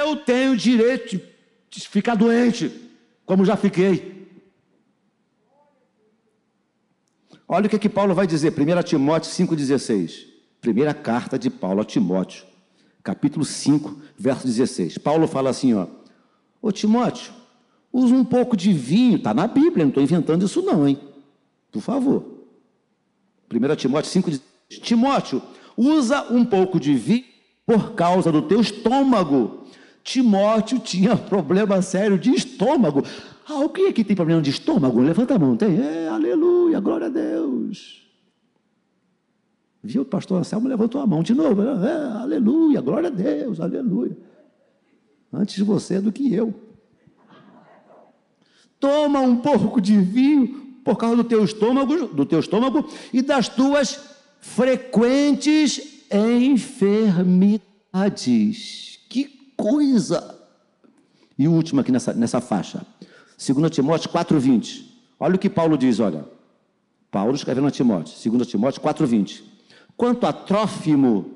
Eu 0.00 0.16
tenho 0.16 0.54
direito 0.54 1.18
de 1.70 1.88
ficar 1.88 2.16
doente, 2.16 2.70
como 3.24 3.46
já 3.46 3.56
fiquei. 3.56 4.11
Olha 7.54 7.66
o 7.66 7.68
que, 7.68 7.78
que 7.78 7.88
Paulo 7.90 8.14
vai 8.14 8.26
dizer, 8.26 8.50
1 8.50 8.82
Timóteo 8.82 9.30
5,16. 9.30 10.24
Primeira 10.58 10.94
carta 10.94 11.38
de 11.38 11.50
Paulo 11.50 11.82
a 11.82 11.84
Timóteo, 11.84 12.46
capítulo 13.04 13.44
5, 13.44 13.94
verso 14.16 14.46
16. 14.46 14.96
Paulo 14.96 15.28
fala 15.28 15.50
assim: 15.50 15.74
ó, 15.74 15.86
Ô 16.62 16.72
Timóteo, 16.72 17.30
usa 17.92 18.14
um 18.14 18.24
pouco 18.24 18.56
de 18.56 18.72
vinho, 18.72 19.16
está 19.16 19.34
na 19.34 19.46
Bíblia, 19.46 19.84
não 19.84 19.90
estou 19.90 20.02
inventando 20.02 20.46
isso, 20.46 20.62
não, 20.62 20.88
hein? 20.88 20.98
Por 21.70 21.82
favor. 21.82 22.24
1 23.52 23.76
Timóteo 23.76 24.22
5,16. 24.22 24.40
Timóteo, 24.80 25.42
usa 25.76 26.32
um 26.32 26.46
pouco 26.46 26.80
de 26.80 26.94
vinho 26.94 27.26
por 27.66 27.92
causa 27.92 28.32
do 28.32 28.40
teu 28.40 28.62
estômago. 28.62 29.66
Timóteo 30.02 30.78
tinha 30.78 31.16
problema 31.28 31.82
sério 31.82 32.18
de 32.18 32.30
estômago. 32.30 33.02
Alguém 33.48 33.88
aqui 33.88 34.04
tem 34.04 34.14
problema 34.14 34.40
de 34.40 34.50
estômago? 34.50 35.00
Levanta 35.00 35.34
a 35.34 35.38
mão, 35.38 35.56
tem? 35.56 35.78
É, 35.78 36.08
aleluia, 36.08 36.78
glória 36.80 37.06
a 37.06 37.10
Deus. 37.10 38.06
Viu? 39.82 40.02
O 40.02 40.04
pastor 40.04 40.38
Anselmo 40.38 40.68
levantou 40.68 41.00
a 41.00 41.06
mão 41.06 41.22
de 41.22 41.34
novo. 41.34 41.62
É, 41.62 42.20
aleluia, 42.20 42.80
glória 42.80 43.08
a 43.08 43.12
Deus, 43.12 43.58
aleluia. 43.58 44.16
Antes 45.32 45.56
de 45.56 45.64
você 45.64 46.00
do 46.00 46.12
que 46.12 46.32
eu. 46.32 46.54
Toma 48.78 49.20
um 49.20 49.36
pouco 49.36 49.80
de 49.80 49.98
vinho 49.98 50.60
por 50.84 50.96
causa 50.96 51.16
do 51.16 51.24
teu 51.24 51.44
estômago, 51.44 52.08
do 52.08 52.26
teu 52.26 52.40
estômago 52.40 52.88
e 53.12 53.22
das 53.22 53.48
tuas 53.48 54.00
frequentes 54.40 56.04
enfermidades. 56.12 58.98
Que 59.08 59.24
coisa! 59.56 60.38
E 61.38 61.48
o 61.48 61.52
último 61.52 61.80
aqui 61.80 61.90
nessa, 61.90 62.12
nessa 62.12 62.38
faixa. 62.40 62.86
2 63.36 63.70
Timóteo 63.70 64.10
4,20. 64.10 64.84
Olha 65.18 65.36
o 65.36 65.38
que 65.38 65.48
Paulo 65.48 65.76
diz, 65.76 66.00
olha. 66.00 66.24
Paulo 67.10 67.34
escrevendo 67.34 67.66
a 67.66 67.70
Timóteo, 67.70 68.14
2 68.30 68.48
Timóteo 68.48 68.80
4,20. 68.80 69.42
Quanto 69.96 70.26
a 70.26 70.32
Trófimo, 70.32 71.26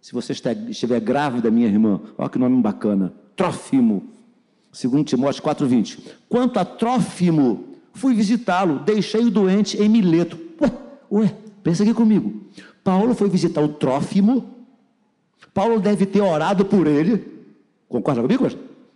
se 0.00 0.12
você 0.12 0.32
estiver 0.32 1.00
grávida, 1.00 1.50
minha 1.50 1.66
irmã, 1.66 2.00
olha 2.16 2.28
que 2.28 2.38
nome 2.38 2.62
bacana, 2.62 3.12
Trófimo, 3.34 4.04
2 4.70 5.04
Timóteo 5.04 5.42
4,20. 5.42 5.98
Quanto 6.28 6.58
a 6.58 6.64
Trófimo, 6.64 7.64
fui 7.92 8.14
visitá-lo, 8.14 8.78
deixei-o 8.78 9.30
doente 9.30 9.76
em 9.76 9.88
Mileto. 9.88 10.38
Ué, 10.60 10.72
ué, 11.10 11.34
pensa 11.64 11.82
aqui 11.82 11.92
comigo. 11.92 12.42
Paulo 12.84 13.14
foi 13.14 13.28
visitar 13.28 13.60
o 13.60 13.68
Trófimo, 13.68 14.54
Paulo 15.52 15.80
deve 15.80 16.06
ter 16.06 16.20
orado 16.20 16.64
por 16.64 16.86
ele, 16.86 17.44
concorda 17.88 18.22
comigo? 18.22 18.46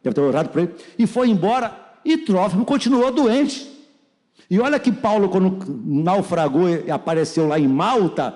Deve 0.02 0.14
ter 0.14 0.20
orado 0.20 0.50
por 0.50 0.62
ele, 0.62 0.74
e 0.98 1.06
foi 1.06 1.30
embora 1.30 1.87
e 2.08 2.16
Trófimo 2.18 2.64
continuou 2.64 3.12
doente. 3.12 3.68
E 4.50 4.58
olha 4.58 4.78
que 4.78 4.90
Paulo, 4.90 5.28
quando 5.28 5.58
naufragou 5.84 6.68
e 6.68 6.90
apareceu 6.90 7.46
lá 7.46 7.58
em 7.58 7.68
Malta, 7.68 8.34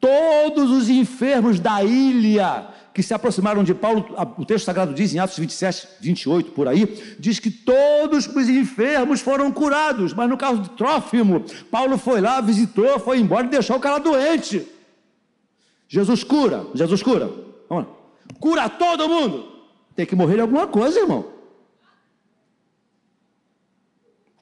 todos 0.00 0.70
os 0.70 0.88
enfermos 0.88 1.60
da 1.60 1.84
ilha 1.84 2.68
que 2.94 3.02
se 3.02 3.12
aproximaram 3.14 3.62
de 3.62 3.74
Paulo, 3.74 4.04
o 4.36 4.44
texto 4.44 4.66
sagrado 4.66 4.94
diz 4.94 5.14
em 5.14 5.18
Atos 5.18 5.38
27, 5.38 5.88
28, 6.00 6.52
por 6.52 6.68
aí, 6.68 7.16
diz 7.18 7.38
que 7.38 7.50
todos 7.50 8.26
os 8.26 8.48
enfermos 8.48 9.20
foram 9.20 9.50
curados, 9.50 10.12
mas 10.12 10.28
no 10.28 10.36
caso 10.36 10.60
de 10.60 10.70
Trófimo, 10.70 11.44
Paulo 11.70 11.96
foi 11.96 12.20
lá, 12.20 12.40
visitou, 12.40 12.98
foi 12.98 13.18
embora 13.18 13.46
e 13.46 13.50
deixou 13.50 13.76
o 13.76 13.80
cara 13.80 13.98
doente. 13.98 14.66
Jesus 15.88 16.24
cura, 16.24 16.66
Jesus 16.74 17.02
cura, 17.02 17.30
cura 18.40 18.68
todo 18.68 19.08
mundo. 19.08 19.52
Tem 19.94 20.06
que 20.06 20.16
morrer 20.16 20.36
de 20.36 20.40
alguma 20.40 20.66
coisa, 20.66 21.00
irmão. 21.00 21.31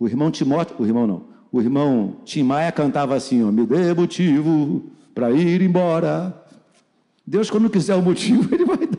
O 0.01 0.09
irmão 0.09 0.31
Timóteo, 0.31 0.77
o 0.79 0.87
irmão 0.87 1.07
não, 1.07 1.25
o 1.53 1.61
irmão 1.61 2.17
Tim 2.25 2.43
Maia 2.43 2.73
cantava 2.73 3.15
assim, 3.15 3.45
ó, 3.45 3.53
me 3.53 3.67
dê 3.67 3.93
motivo 3.93 4.91
para 5.15 5.31
ir 5.31 5.61
embora. 5.61 6.43
Deus, 7.27 7.51
quando 7.51 7.69
quiser 7.69 7.95
o 7.97 8.03
motivo, 8.03 8.49
ele 8.55 8.65
vai 8.65 8.87
dar. 8.87 8.99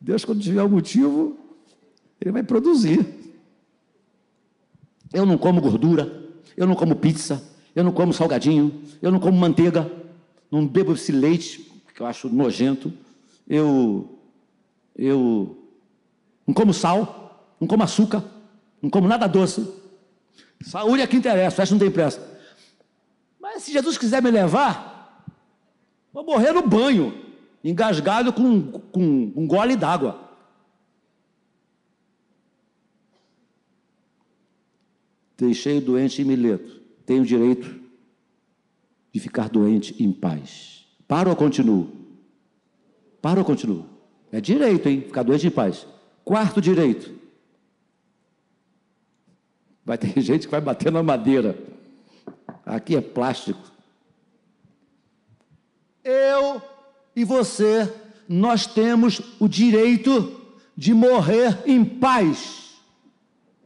Deus, 0.00 0.24
quando 0.24 0.40
tiver 0.40 0.62
o 0.62 0.68
motivo, 0.68 1.36
ele 2.20 2.30
vai 2.30 2.44
produzir. 2.44 3.04
Eu 5.12 5.26
não 5.26 5.36
como 5.36 5.60
gordura, 5.60 6.30
eu 6.56 6.68
não 6.68 6.76
como 6.76 6.94
pizza, 6.94 7.42
eu 7.74 7.82
não 7.82 7.90
como 7.90 8.12
salgadinho, 8.12 8.80
eu 9.02 9.10
não 9.10 9.18
como 9.18 9.36
manteiga, 9.36 9.90
não 10.52 10.64
bebo 10.64 10.92
esse 10.92 11.10
leite, 11.10 11.68
que 11.92 12.00
eu 12.00 12.06
acho 12.06 12.28
nojento, 12.28 12.92
eu, 13.48 14.20
eu 14.96 15.58
não 16.46 16.54
como 16.54 16.72
sal, 16.72 17.19
não 17.60 17.68
como 17.68 17.82
açúcar, 17.82 18.24
não 18.80 18.88
como 18.88 19.06
nada 19.06 19.26
doce. 19.26 19.70
Saúde 20.62 21.02
é 21.02 21.06
que 21.06 21.16
interessa, 21.16 21.56
o 21.56 21.58
resto 21.58 21.72
não 21.72 21.78
tem 21.78 21.90
pressa. 21.90 22.40
Mas 23.38 23.62
se 23.62 23.72
Jesus 23.72 23.98
quiser 23.98 24.22
me 24.22 24.30
levar, 24.30 25.24
vou 26.12 26.24
morrer 26.24 26.52
no 26.52 26.66
banho, 26.66 27.14
engasgado 27.62 28.32
com, 28.32 28.72
com 28.72 29.32
um 29.36 29.46
gole 29.46 29.76
d'água. 29.76 30.28
Deixei 35.36 35.78
o 35.78 35.80
doente 35.80 36.20
em 36.20 36.24
Mileto. 36.24 36.80
Tenho 37.06 37.24
direito 37.24 37.80
de 39.12 39.20
ficar 39.20 39.48
doente 39.48 40.02
em 40.02 40.12
paz. 40.12 40.86
Para 41.08 41.30
ou 41.30 41.36
continuo? 41.36 41.90
Para 43.20 43.40
ou 43.40 43.44
continuo? 43.44 43.86
É 44.30 44.40
direito, 44.40 44.88
hein? 44.88 45.00
Ficar 45.00 45.22
doente 45.22 45.46
em 45.46 45.50
paz. 45.50 45.86
Quarto 46.24 46.60
direito. 46.60 47.19
Vai 49.90 49.98
ter 49.98 50.14
gente 50.22 50.46
que 50.46 50.52
vai 50.52 50.60
bater 50.60 50.92
na 50.92 51.02
madeira. 51.02 51.58
Aqui 52.64 52.94
é 52.94 53.00
plástico. 53.00 53.60
Eu 56.04 56.62
e 57.16 57.24
você, 57.24 57.92
nós 58.28 58.66
temos 58.66 59.20
o 59.40 59.48
direito 59.48 60.40
de 60.76 60.94
morrer 60.94 61.58
em 61.66 61.84
paz. 61.84 62.78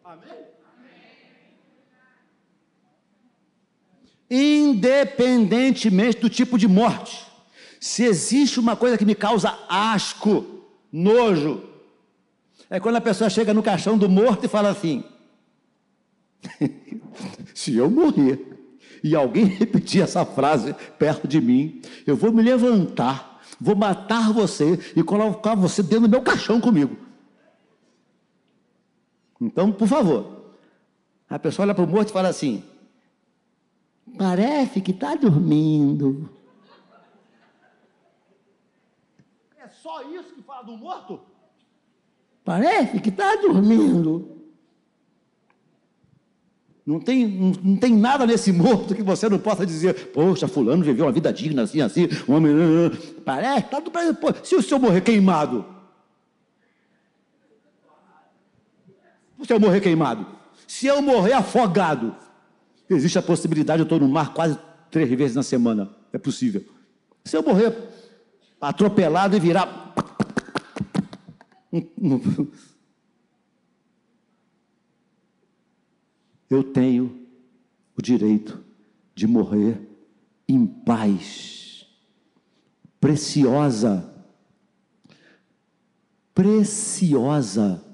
Amém? 0.03 0.31
Independentemente 4.31 6.21
do 6.21 6.31
tipo 6.31 6.57
de 6.57 6.67
morte. 6.67 7.23
Se 7.79 8.03
existe 8.03 8.59
uma 8.59 8.75
coisa 8.75 8.97
que 8.97 9.05
me 9.05 9.15
causa 9.15 9.59
asco, 9.69 10.65
nojo, 10.91 11.63
é 12.71 12.81
quando 12.81 12.97
a 12.97 13.03
pessoa 13.03 13.29
chega 13.29 13.53
no 13.53 13.63
caixão 13.63 13.99
do 13.99 14.09
morto 14.09 14.47
e 14.47 14.49
fala 14.49 14.71
assim: 14.71 15.05
Se 17.55 17.77
eu 17.77 17.91
morrer 17.91 18.55
e 19.03 19.15
alguém 19.15 19.45
repetir 19.45 20.03
essa 20.03 20.25
frase 20.25 20.75
perto 20.99 21.29
de 21.29 21.41
mim, 21.41 21.83
eu 22.07 22.17
vou 22.17 22.33
me 22.33 22.43
levantar, 22.43 23.43
vou 23.61 23.77
matar 23.77 24.33
você 24.33 24.79
e 24.97 25.03
colocar 25.03 25.55
você 25.55 25.83
dentro 25.83 26.09
do 26.09 26.11
meu 26.11 26.23
caixão 26.23 26.61
comigo. 26.61 26.97
Então, 29.41 29.71
por 29.71 29.87
favor, 29.87 30.55
a 31.29 31.39
pessoa 31.39 31.67
olha 31.67 31.75
para 31.75 31.85
o 31.85 31.87
morto 31.87 32.09
e 32.09 32.13
fala 32.13 32.29
assim: 32.29 32.65
parece 34.17 34.81
que 34.81 34.91
está 34.91 35.15
dormindo. 35.15 36.31
É 39.59 39.69
só 39.69 40.03
isso 40.11 40.35
que 40.35 40.43
fala 40.43 40.63
do 40.63 40.77
morto? 40.77 41.21
Parece 42.45 43.01
que 43.01 43.09
está 43.09 43.37
dormindo. 43.37 44.34
Não 46.87 47.01
tem, 47.01 47.27
não, 47.27 47.77
tem 47.77 47.97
nada 47.97 48.27
nesse 48.27 48.53
morto 48.53 48.95
que 48.95 49.03
você 49.03 49.27
não 49.29 49.39
possa 49.39 49.65
dizer, 49.65 50.13
poxa, 50.13 50.47
fulano 50.47 50.85
viveu 50.85 51.07
uma 51.07 51.13
vida 51.13 51.33
digna, 51.33 51.63
assim, 51.63 51.81
assim, 51.81 52.09
um 52.29 52.35
homem. 52.35 52.53
Parece, 53.25 53.69
tá, 53.69 53.81
pô, 53.81 54.35
se 54.43 54.55
o 54.55 54.63
senhor 54.63 54.79
morrer 54.81 55.01
queimado. 55.01 55.65
Se 59.43 59.53
eu 59.53 59.61
morrer 59.61 59.81
queimado. 59.81 60.27
Se 60.67 60.87
eu 60.87 61.01
morrer 61.01 61.33
afogado. 61.33 62.15
Existe 62.89 63.19
a 63.19 63.23
possibilidade, 63.23 63.81
eu 63.81 63.85
estou 63.85 63.99
no 63.99 64.09
mar 64.09 64.35
quase 64.35 64.59
três 64.91 65.09
vezes 65.09 65.37
na 65.37 65.43
semana. 65.43 65.91
É 66.13 66.19
possível. 66.19 66.65
Se 67.25 67.37
eu 67.37 67.43
morrer 67.43 67.75
atropelado 68.61 69.37
e 69.37 69.41
virar. 69.41 69.95
Eu 76.55 76.63
tenho 76.63 77.27
o 77.99 78.01
direito 78.01 78.65
de 79.13 79.27
morrer 79.27 79.81
em 80.47 80.65
paz. 80.65 81.85
Preciosa. 83.01 84.09
Preciosa. 86.33 87.85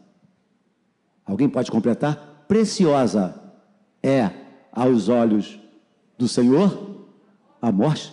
Alguém 1.24 1.48
pode 1.48 1.70
completar? 1.70 2.44
Preciosa 2.46 3.42
é 4.02 4.30
aos 4.70 5.08
olhos 5.08 5.58
do 6.18 6.28
Senhor 6.28 7.08
a 7.62 7.72
morte 7.72 8.12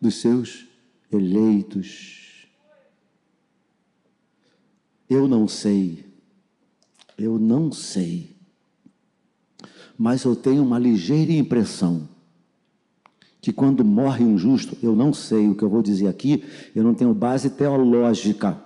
dos 0.00 0.20
seus 0.20 0.64
eleitos. 1.10 2.46
Eu 5.10 5.26
não 5.26 5.48
sei, 5.48 6.04
eu 7.18 7.36
não 7.36 7.72
sei, 7.72 8.37
mas 9.98 10.22
eu 10.22 10.36
tenho 10.36 10.62
uma 10.62 10.78
ligeira 10.78 11.32
impressão 11.32 12.08
que 13.40 13.52
quando 13.52 13.84
morre 13.84 14.24
um 14.24 14.36
justo, 14.36 14.76
eu 14.82 14.94
não 14.94 15.12
sei 15.12 15.48
o 15.48 15.54
que 15.54 15.62
eu 15.62 15.68
vou 15.68 15.82
dizer 15.82 16.08
aqui, 16.08 16.44
eu 16.74 16.82
não 16.82 16.94
tenho 16.94 17.14
base 17.14 17.50
teológica, 17.50 18.58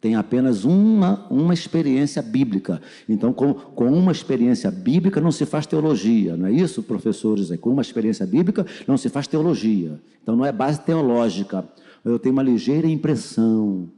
tem 0.00 0.14
apenas 0.14 0.64
uma, 0.64 1.26
uma 1.28 1.52
experiência 1.52 2.22
bíblica. 2.22 2.80
Então, 3.08 3.32
com, 3.32 3.52
com 3.52 3.90
uma 3.90 4.12
experiência 4.12 4.70
bíblica 4.70 5.20
não 5.20 5.32
se 5.32 5.44
faz 5.44 5.66
teologia, 5.66 6.36
não 6.36 6.46
é 6.46 6.52
isso, 6.52 6.82
professores? 6.82 7.50
Com 7.60 7.70
uma 7.70 7.82
experiência 7.82 8.24
bíblica 8.26 8.64
não 8.86 8.96
se 8.96 9.08
faz 9.08 9.26
teologia. 9.26 10.00
Então, 10.22 10.36
não 10.36 10.44
é 10.44 10.52
base 10.52 10.80
teológica. 10.80 11.68
Eu 12.04 12.18
tenho 12.18 12.32
uma 12.32 12.42
ligeira 12.42 12.86
impressão 12.86 13.88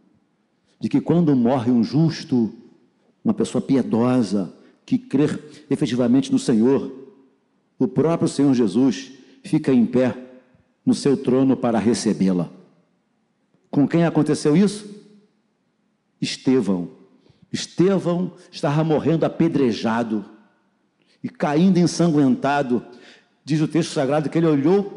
de 0.81 0.89
que 0.89 1.01
quando 1.01 1.37
morre 1.37 1.71
um 1.71 1.85
justo, 1.85 2.53
uma 3.23 3.35
pessoa 3.35 3.61
piedosa, 3.61 4.53
que 4.91 4.99
crê 4.99 5.29
efetivamente 5.71 6.33
no 6.33 6.39
Senhor, 6.39 6.93
o 7.79 7.87
próprio 7.87 8.29
Senhor 8.29 8.53
Jesus 8.53 9.13
fica 9.45 9.73
em 9.73 9.87
pé 9.87 10.17
no 10.85 10.95
seu 10.95 11.17
trono 11.17 11.57
para 11.57 11.79
recebê-la. 11.79 12.51
Com 13.71 13.87
quem 13.87 14.05
aconteceu 14.05 14.57
isso? 14.57 14.93
Estevão. 16.21 16.91
Estevão 17.53 18.33
estava 18.51 18.83
morrendo 18.83 19.25
apedrejado 19.25 20.25
e 21.23 21.29
caindo 21.29 21.79
ensanguentado. 21.79 22.85
Diz 23.51 23.61
o 23.61 23.67
texto 23.67 23.91
sagrado 23.91 24.31
que 24.31 24.39
ele 24.39 24.47
olhou, 24.47 24.95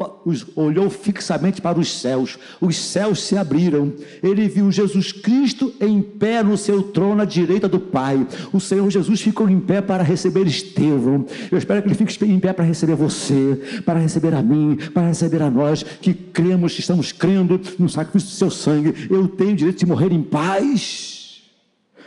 olhou 0.55 0.87
fixamente 0.87 1.59
para 1.59 1.79
os 1.79 1.91
céus, 1.91 2.37
os 2.61 2.77
céus 2.77 3.23
se 3.23 3.35
abriram, 3.35 3.91
ele 4.21 4.47
viu 4.47 4.71
Jesus 4.71 5.11
Cristo 5.11 5.73
em 5.81 6.03
pé 6.03 6.43
no 6.43 6.55
seu 6.55 6.83
trono 6.83 7.23
à 7.23 7.25
direita 7.25 7.67
do 7.67 7.79
Pai. 7.79 8.27
O 8.53 8.59
Senhor 8.59 8.87
Jesus 8.91 9.21
ficou 9.21 9.49
em 9.49 9.59
pé 9.59 9.81
para 9.81 10.03
receber 10.03 10.45
Estevão. 10.45 11.25
Eu 11.51 11.57
espero 11.57 11.81
que 11.81 11.87
ele 11.87 11.95
fique 11.95 12.25
em 12.25 12.39
pé 12.39 12.53
para 12.53 12.63
receber 12.63 12.93
você, 12.93 13.81
para 13.87 13.99
receber 13.99 14.35
a 14.35 14.43
mim, 14.43 14.77
para 14.93 15.07
receber 15.07 15.41
a 15.41 15.49
nós 15.49 15.81
que 15.81 16.13
cremos, 16.13 16.75
que 16.75 16.81
estamos 16.81 17.11
crendo 17.11 17.59
no 17.79 17.89
sacrifício 17.89 18.29
do 18.29 18.35
seu 18.35 18.51
sangue. 18.51 19.07
Eu 19.09 19.27
tenho 19.29 19.53
o 19.53 19.55
direito 19.55 19.79
de 19.79 19.87
morrer 19.87 20.11
em 20.11 20.21
paz 20.21 21.22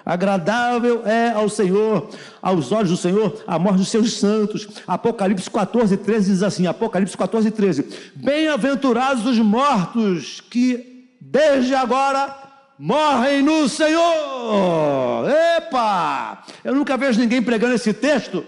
Agradável 0.06 1.04
é 1.04 1.32
ao 1.32 1.48
Senhor, 1.48 2.08
aos 2.40 2.70
olhos 2.70 2.90
do 2.90 2.96
Senhor, 2.96 3.42
a 3.44 3.58
morte 3.58 3.78
dos 3.78 3.88
seus 3.88 4.12
santos. 4.12 4.68
Apocalipse 4.86 5.50
14, 5.50 5.96
13 5.96 6.30
diz 6.30 6.42
assim: 6.44 6.68
Apocalipse 6.68 7.16
14, 7.16 7.50
13. 7.50 8.12
Bem-aventurados 8.14 9.26
os 9.26 9.36
mortos 9.40 10.40
que 10.40 11.10
desde 11.20 11.74
agora 11.74 12.32
morrem 12.78 13.42
no 13.42 13.68
Senhor. 13.68 15.28
Epa! 15.56 16.44
Eu 16.62 16.76
nunca 16.76 16.96
vejo 16.96 17.18
ninguém 17.18 17.42
pregando 17.42 17.74
esse 17.74 17.92
texto. 17.92 18.46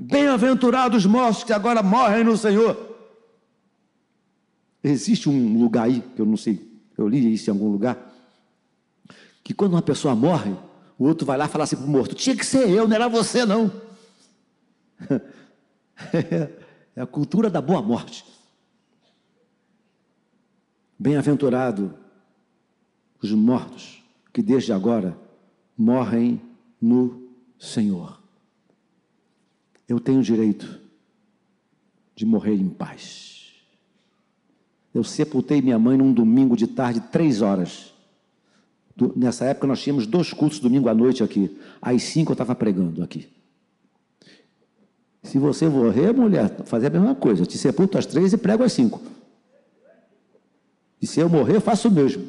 Bem-aventurados 0.00 1.04
os 1.04 1.06
mortos 1.06 1.44
que 1.44 1.52
agora 1.52 1.84
morrem 1.84 2.24
no 2.24 2.36
Senhor. 2.36 2.96
Existe 4.82 5.28
um 5.28 5.56
lugar 5.56 5.84
aí, 5.84 6.02
que 6.16 6.20
eu 6.20 6.26
não 6.26 6.36
sei, 6.36 6.60
eu 6.98 7.06
li 7.06 7.32
isso 7.32 7.48
em 7.48 7.52
algum 7.52 7.68
lugar, 7.68 8.13
que 9.44 9.52
quando 9.52 9.74
uma 9.74 9.82
pessoa 9.82 10.14
morre, 10.14 10.56
o 10.98 11.04
outro 11.04 11.26
vai 11.26 11.36
lá 11.36 11.46
falar 11.46 11.64
assim 11.64 11.76
para 11.76 11.84
o 11.84 11.88
morto: 11.88 12.14
tinha 12.14 12.34
que 12.34 12.46
ser 12.46 12.68
eu, 12.70 12.88
não 12.88 12.96
era 12.96 13.06
você, 13.06 13.44
não. 13.44 13.70
é 16.96 17.00
a 17.00 17.06
cultura 17.06 17.50
da 17.50 17.60
boa 17.60 17.82
morte. 17.82 18.24
Bem-aventurado 20.98 21.94
os 23.22 23.30
mortos 23.32 24.02
que 24.32 24.42
desde 24.42 24.72
agora 24.72 25.16
morrem 25.76 26.40
no 26.80 27.28
Senhor. 27.58 28.20
Eu 29.88 30.00
tenho 30.00 30.22
direito 30.22 30.80
de 32.14 32.24
morrer 32.24 32.54
em 32.54 32.68
paz. 32.68 33.52
Eu 34.94 35.02
sepultei 35.02 35.60
minha 35.60 35.78
mãe 35.78 35.96
num 35.96 36.12
domingo 36.12 36.56
de 36.56 36.66
tarde, 36.66 37.00
três 37.00 37.42
horas. 37.42 37.93
Do, 38.96 39.12
nessa 39.16 39.44
época 39.46 39.66
nós 39.66 39.82
tínhamos 39.82 40.06
dois 40.06 40.32
cultos 40.32 40.60
domingo 40.60 40.88
à 40.88 40.94
noite 40.94 41.22
aqui. 41.22 41.58
Às 41.82 42.02
cinco 42.04 42.32
eu 42.32 42.34
estava 42.34 42.54
pregando 42.54 43.02
aqui. 43.02 43.28
Se 45.22 45.38
você 45.38 45.68
morrer, 45.68 46.12
mulher, 46.12 46.54
fazer 46.64 46.88
a 46.88 46.90
mesma 46.90 47.14
coisa. 47.14 47.46
Te 47.46 47.56
sepulto 47.58 47.98
às 47.98 48.06
três 48.06 48.32
e 48.32 48.36
prego 48.36 48.62
às 48.62 48.72
cinco. 48.72 49.00
E 51.00 51.06
se 51.06 51.20
eu 51.20 51.28
morrer, 51.28 51.60
faço 51.60 51.88
o 51.88 51.90
mesmo. 51.90 52.24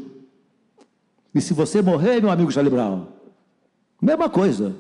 E 1.34 1.42
se 1.42 1.54
você 1.54 1.82
morrer, 1.82 2.22
meu 2.22 2.32
amigo 2.32 2.52
Charlie 2.52 2.74
Brown, 2.74 3.08
mesma 4.02 4.30
coisa. 4.30 4.76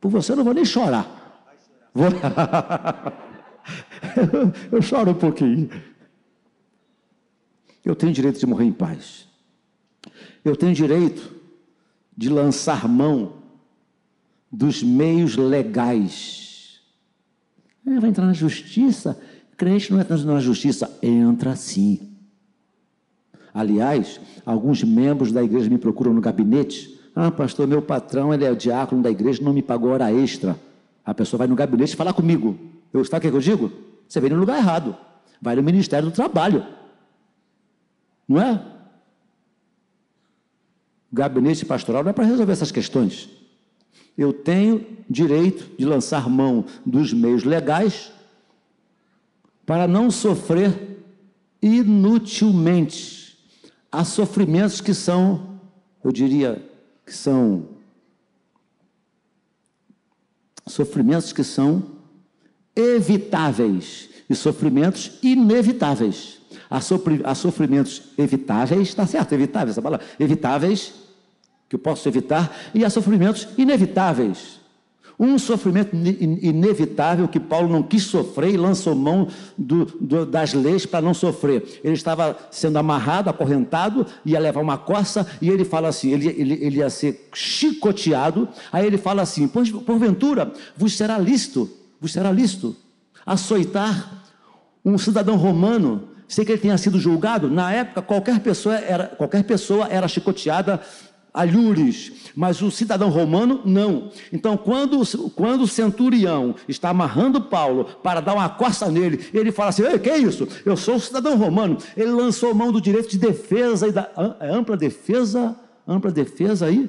Por 0.00 0.10
você 0.10 0.32
eu 0.32 0.36
não 0.36 0.44
vou 0.44 0.52
nem 0.52 0.64
chorar. 0.64 1.50
Vou... 1.94 2.08
eu 4.72 4.82
choro 4.82 5.12
um 5.12 5.14
pouquinho. 5.14 5.70
Eu 7.84 7.94
tenho 7.94 8.12
direito 8.12 8.38
de 8.38 8.46
morrer 8.46 8.64
em 8.64 8.72
paz. 8.72 9.25
Eu 10.46 10.54
tenho 10.54 10.72
direito 10.72 11.34
de 12.16 12.28
lançar 12.28 12.86
mão 12.86 13.32
dos 14.50 14.80
meios 14.80 15.36
legais. 15.36 16.80
É, 17.84 17.98
vai 17.98 18.10
entrar 18.10 18.26
na 18.26 18.32
justiça? 18.32 19.20
Crente 19.56 19.92
não 19.92 20.00
entra 20.00 20.16
na 20.16 20.38
justiça, 20.38 20.96
entra 21.02 21.56
sim. 21.56 22.12
Aliás, 23.52 24.20
alguns 24.44 24.84
membros 24.84 25.32
da 25.32 25.42
igreja 25.42 25.68
me 25.68 25.78
procuram 25.78 26.14
no 26.14 26.20
gabinete. 26.20 26.96
Ah, 27.12 27.32
pastor, 27.32 27.66
meu 27.66 27.82
patrão, 27.82 28.32
ele 28.32 28.44
é 28.44 28.50
o 28.52 28.54
diácono 28.54 29.02
da 29.02 29.10
igreja, 29.10 29.42
não 29.42 29.52
me 29.52 29.62
pagou 29.62 29.90
hora 29.90 30.12
extra. 30.12 30.56
A 31.04 31.12
pessoa 31.12 31.38
vai 31.38 31.48
no 31.48 31.56
gabinete 31.56 31.96
falar 31.96 32.12
comigo. 32.12 32.56
Eu, 32.92 33.04
sabe 33.04 33.26
o 33.26 33.30
que 33.32 33.36
eu 33.36 33.40
digo? 33.40 33.72
Você 34.06 34.20
veio 34.20 34.34
no 34.34 34.40
lugar 34.40 34.58
errado. 34.58 34.96
Vai 35.42 35.56
no 35.56 35.62
Ministério 35.64 36.08
do 36.08 36.14
Trabalho. 36.14 36.64
Não 38.28 38.40
é? 38.40 38.75
Gabinete 41.12 41.64
pastoral 41.64 42.02
não 42.02 42.10
é 42.10 42.12
para 42.12 42.24
resolver 42.24 42.52
essas 42.52 42.70
questões. 42.70 43.28
Eu 44.16 44.32
tenho 44.32 44.84
direito 45.08 45.76
de 45.78 45.84
lançar 45.84 46.28
mão 46.28 46.64
dos 46.84 47.12
meios 47.12 47.44
legais 47.44 48.12
para 49.64 49.86
não 49.86 50.10
sofrer 50.10 51.02
inutilmente. 51.60 53.38
Há 53.90 54.04
sofrimentos 54.04 54.80
que 54.80 54.94
são, 54.94 55.60
eu 56.04 56.12
diria, 56.12 56.64
que 57.04 57.12
são 57.14 57.68
sofrimentos 60.66 61.32
que 61.32 61.44
são 61.44 61.95
evitáveis 62.76 64.10
e 64.28 64.34
sofrimentos 64.34 65.12
inevitáveis. 65.22 66.36
Há, 66.68 67.34
sofrimentos 67.34 68.02
evitáveis, 68.18 68.88
está 68.88 69.06
certo, 69.06 69.32
evitáveis, 69.32 69.70
essa 69.70 69.82
palavra, 69.82 70.04
evitáveis 70.18 70.92
que 71.68 71.74
eu 71.74 71.78
posso 71.78 72.08
evitar, 72.08 72.56
e 72.74 72.84
há 72.84 72.90
sofrimentos 72.90 73.48
inevitáveis. 73.58 74.60
Um 75.18 75.38
sofrimento 75.38 75.96
inevitável 75.96 77.26
que 77.26 77.40
Paulo 77.40 77.68
não 77.68 77.82
quis 77.82 78.02
sofrer 78.02 78.52
e 78.52 78.56
lançou 78.58 78.94
mão 78.94 79.28
do, 79.56 79.86
do, 79.86 80.26
das 80.26 80.52
leis 80.52 80.84
para 80.84 81.00
não 81.00 81.14
sofrer. 81.14 81.80
Ele 81.82 81.94
estava 81.94 82.36
sendo 82.50 82.78
amarrado, 82.78 83.30
acorrentado, 83.30 84.06
ia 84.26 84.38
levar 84.38 84.60
uma 84.60 84.76
coça 84.76 85.26
e 85.40 85.48
ele 85.48 85.64
fala 85.64 85.88
assim: 85.88 86.12
ele, 86.12 86.28
ele, 86.28 86.54
ele 86.62 86.76
ia 86.78 86.90
ser 86.90 87.30
chicoteado. 87.32 88.46
Aí 88.70 88.86
ele 88.86 88.98
fala 88.98 89.22
assim: 89.22 89.48
porventura 89.48 90.52
vos 90.76 90.94
será 90.94 91.16
lícito, 91.16 91.70
vos 92.00 92.12
será 92.12 92.30
lícito 92.30 92.76
açoitar 93.24 94.22
um 94.84 94.96
cidadão 94.96 95.36
romano 95.36 96.08
sem 96.28 96.44
que 96.44 96.52
ele 96.52 96.60
tenha 96.60 96.78
sido 96.78 96.98
julgado. 96.98 97.50
Na 97.50 97.72
época, 97.72 98.02
qualquer 98.02 98.40
pessoa 98.40 98.76
era, 98.76 99.06
qualquer 99.06 99.44
pessoa 99.44 99.88
era 99.88 100.06
chicoteada 100.06 100.80
alhures, 101.34 102.32
mas 102.34 102.62
o 102.62 102.70
cidadão 102.70 103.10
romano 103.10 103.60
não. 103.64 104.10
Então, 104.32 104.56
quando, 104.56 105.02
quando 105.30 105.62
o 105.62 105.68
centurião 105.68 106.54
está 106.66 106.88
amarrando 106.88 107.42
Paulo 107.42 107.84
para 108.02 108.20
dar 108.20 108.32
uma 108.32 108.48
coça 108.48 108.90
nele, 108.90 109.28
ele 109.34 109.52
fala 109.52 109.68
assim: 109.68 109.82
Ei, 109.82 109.98
que 109.98 110.08
é 110.08 110.16
isso? 110.16 110.48
Eu 110.64 110.76
sou 110.76 110.94
um 110.94 111.00
cidadão 111.00 111.36
romano. 111.36 111.76
Ele 111.96 112.10
lançou 112.10 112.54
mão 112.54 112.72
do 112.72 112.80
direito 112.80 113.10
de 113.10 113.18
defesa 113.18 113.86
e 113.86 113.92
da 113.92 114.08
é 114.40 114.48
ampla 114.48 114.76
defesa, 114.76 115.54
ampla 115.86 116.10
defesa 116.10 116.66
aí? 116.66 116.88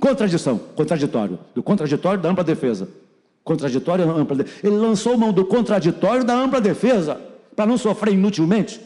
Contradição, 0.00 0.58
contraditório, 0.76 1.38
do 1.54 1.62
contraditório 1.62 2.20
da 2.20 2.28
ampla 2.28 2.44
defesa. 2.44 2.88
Contraditório 3.46 4.10
ampla 4.10 4.38
defesa. 4.38 4.66
Ele 4.66 4.76
lançou 4.76 5.16
mão 5.16 5.32
do 5.32 5.44
contraditório 5.44 6.24
da 6.24 6.36
ampla 6.36 6.60
defesa 6.60 7.14
para 7.54 7.64
não 7.64 7.78
sofrer 7.78 8.12
inutilmente. 8.12 8.80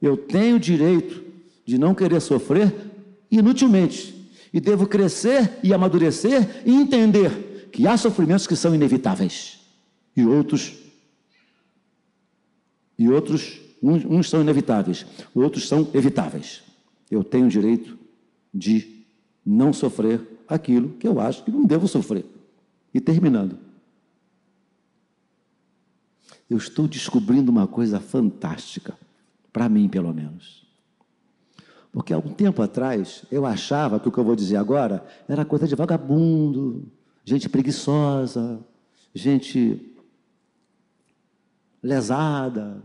Eu 0.00 0.14
tenho 0.14 0.60
direito 0.60 1.24
de 1.64 1.78
não 1.78 1.94
querer 1.94 2.20
sofrer 2.20 2.70
inutilmente. 3.30 4.14
E 4.52 4.60
devo 4.60 4.86
crescer 4.86 5.58
e 5.62 5.72
amadurecer 5.72 6.60
e 6.66 6.74
entender 6.74 7.70
que 7.72 7.86
há 7.86 7.96
sofrimentos 7.96 8.46
que 8.46 8.54
são 8.54 8.74
inevitáveis 8.74 9.58
e 10.14 10.22
outros 10.26 10.74
e 12.98 13.08
outros 13.08 13.58
uns, 13.82 14.28
são 14.28 14.42
inevitáveis, 14.42 15.06
outros 15.34 15.66
são 15.66 15.88
evitáveis. 15.94 16.62
Eu 17.10 17.24
tenho 17.24 17.46
o 17.46 17.48
direito 17.48 17.98
de 18.52 19.06
não 19.46 19.72
sofrer 19.72 20.20
aquilo 20.46 20.90
que 20.90 21.08
eu 21.08 21.18
acho 21.18 21.42
que 21.42 21.50
não 21.50 21.64
devo 21.64 21.88
sofrer. 21.88 22.26
E 22.92 23.00
terminando, 23.00 23.58
eu 26.48 26.56
estou 26.56 26.88
descobrindo 26.88 27.50
uma 27.50 27.66
coisa 27.66 28.00
fantástica, 28.00 28.98
para 29.52 29.68
mim 29.68 29.88
pelo 29.88 30.12
menos. 30.12 30.66
Porque 31.92 32.12
algum 32.12 32.32
tempo 32.32 32.60
atrás 32.62 33.24
eu 33.30 33.46
achava 33.46 33.98
que 34.00 34.08
o 34.08 34.12
que 34.12 34.18
eu 34.18 34.24
vou 34.24 34.36
dizer 34.36 34.56
agora 34.56 35.04
era 35.28 35.44
coisa 35.44 35.66
de 35.66 35.74
vagabundo, 35.74 36.90
gente 37.24 37.48
preguiçosa, 37.48 38.64
gente 39.14 39.94
lesada. 41.82 42.82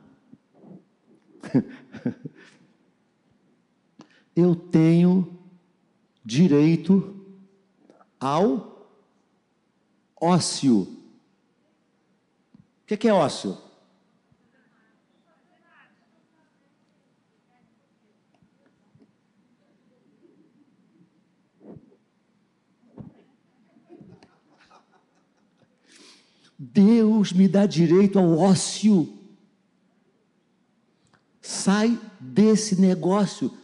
eu 4.35 4.55
tenho 4.55 5.39
direito 6.23 7.15
ao 8.19 8.74
ócio. 10.25 10.81
O 12.81 12.85
que 12.85 13.07
é 13.07 13.13
ócio? 13.13 13.57
Deus 26.57 27.31
me 27.31 27.47
dá 27.47 27.65
direito 27.65 28.17
ao 28.17 28.38
ócio. 28.38 29.13
Sai 31.41 31.99
desse 32.19 32.79
negócio 32.79 33.55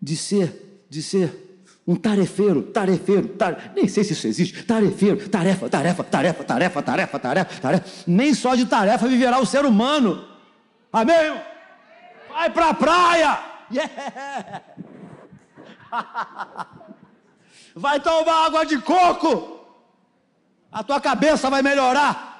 de 0.00 0.16
ser, 0.16 0.86
de 0.88 1.02
ser 1.02 1.43
um 1.86 1.94
tarefeiro, 1.94 2.62
tarefeiro, 2.62 3.36
nem 3.74 3.86
sei 3.86 4.04
se 4.04 4.14
isso 4.14 4.26
existe, 4.26 4.62
tarefeiro, 4.64 5.28
tarefa, 5.28 5.68
tarefa, 5.68 6.02
tarefa, 6.02 6.42
tarefa, 6.42 6.82
tarefa, 6.82 7.18
tarefa, 7.18 7.60
tarefa. 7.60 7.84
Nem 8.06 8.32
só 8.32 8.54
de 8.54 8.64
tarefa 8.64 9.06
viverá 9.06 9.38
o 9.38 9.44
ser 9.44 9.66
humano. 9.66 10.26
Amém? 10.90 11.40
Vai 12.30 12.50
para 12.50 12.70
a 12.70 12.74
praia. 12.74 13.38
Yeah. 13.70 14.62
Vai 17.76 17.98
tomar 17.98 18.46
água 18.46 18.64
de 18.64 18.78
coco. 18.78 19.66
A 20.70 20.82
tua 20.84 21.00
cabeça 21.00 21.50
vai 21.50 21.60
melhorar. 21.60 22.33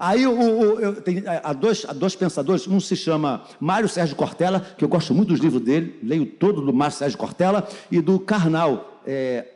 Aí 0.00 0.26
o, 0.26 0.32
o, 0.32 0.80
eu, 0.80 1.02
tem, 1.02 1.18
é, 1.18 1.42
há, 1.44 1.52
dois, 1.52 1.84
há 1.86 1.92
dois 1.92 2.16
pensadores, 2.16 2.66
um 2.66 2.80
se 2.80 2.96
chama 2.96 3.44
Mário 3.60 3.86
Sérgio 3.86 4.16
Cortella, 4.16 4.60
que 4.78 4.82
eu 4.82 4.88
gosto 4.88 5.12
muito 5.12 5.28
dos 5.28 5.40
livros 5.40 5.60
dele, 5.60 6.00
leio 6.02 6.24
todo 6.24 6.62
do 6.62 6.72
Mário 6.72 6.96
Sérgio 6.96 7.18
Cortella, 7.18 7.68
e 7.90 8.00
do 8.00 8.18
Carnal, 8.18 9.02
é, 9.06 9.46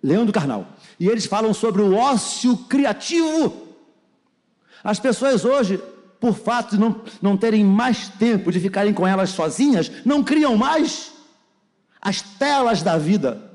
Leandro 0.00 0.32
Carnal. 0.32 0.68
E 1.00 1.08
eles 1.08 1.26
falam 1.26 1.52
sobre 1.52 1.82
o 1.82 1.96
ócio 1.96 2.56
criativo. 2.68 3.66
As 4.84 5.00
pessoas 5.00 5.44
hoje, 5.44 5.82
por 6.20 6.34
fato 6.34 6.76
de 6.76 6.80
não, 6.80 7.02
não 7.20 7.36
terem 7.36 7.64
mais 7.64 8.06
tempo 8.08 8.52
de 8.52 8.60
ficarem 8.60 8.94
com 8.94 9.04
elas 9.04 9.30
sozinhas, 9.30 9.90
não 10.04 10.22
criam 10.22 10.56
mais 10.56 11.10
as 12.00 12.22
telas 12.22 12.84
da 12.84 12.96
vida. 12.96 13.47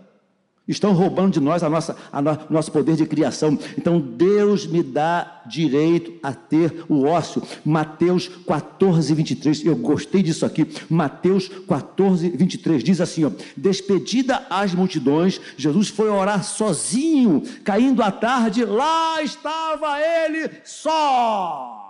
Estão 0.65 0.93
roubando 0.93 1.33
de 1.33 1.41
nós 1.41 1.61
a 1.61 1.69
nossa, 1.69 1.93
a 2.09 2.21
no, 2.21 2.39
nosso 2.49 2.71
poder 2.71 2.95
de 2.95 3.05
criação. 3.05 3.59
Então 3.77 3.99
Deus 3.99 4.65
me 4.65 4.81
dá 4.81 5.41
direito 5.45 6.13
a 6.23 6.33
ter 6.33 6.85
o 6.87 7.03
ócio. 7.03 7.43
Mateus 7.65 8.29
14, 8.47 9.13
23. 9.13 9.65
Eu 9.65 9.75
gostei 9.75 10.23
disso 10.23 10.45
aqui. 10.45 10.65
Mateus 10.89 11.49
14, 11.67 12.29
23 12.29 12.81
diz 12.81 13.01
assim: 13.01 13.25
ó, 13.25 13.31
Despedida 13.57 14.45
as 14.49 14.73
multidões, 14.73 15.41
Jesus 15.57 15.89
foi 15.89 16.07
orar 16.09 16.45
sozinho. 16.45 17.43
Caindo 17.65 18.01
à 18.01 18.09
tarde, 18.09 18.63
lá 18.63 19.21
estava 19.21 19.99
ele 19.99 20.49
só 20.63 21.81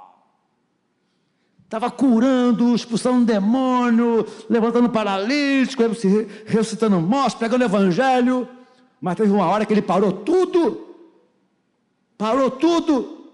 estava 1.63 1.89
curando, 1.89 2.75
expulsando 2.75 3.25
demônio, 3.25 4.27
levantando 4.47 4.87
paralítico, 4.89 5.81
ressuscitando 6.45 7.01
mortos, 7.01 7.33
pregando 7.33 7.63
evangelho. 7.63 8.47
Mas 9.03 9.17
teve 9.17 9.33
uma 9.33 9.45
hora 9.47 9.65
que 9.65 9.73
ele 9.73 9.81
parou 9.81 10.13
tudo. 10.13 10.95
Parou 12.17 12.49
tudo. 12.49 13.33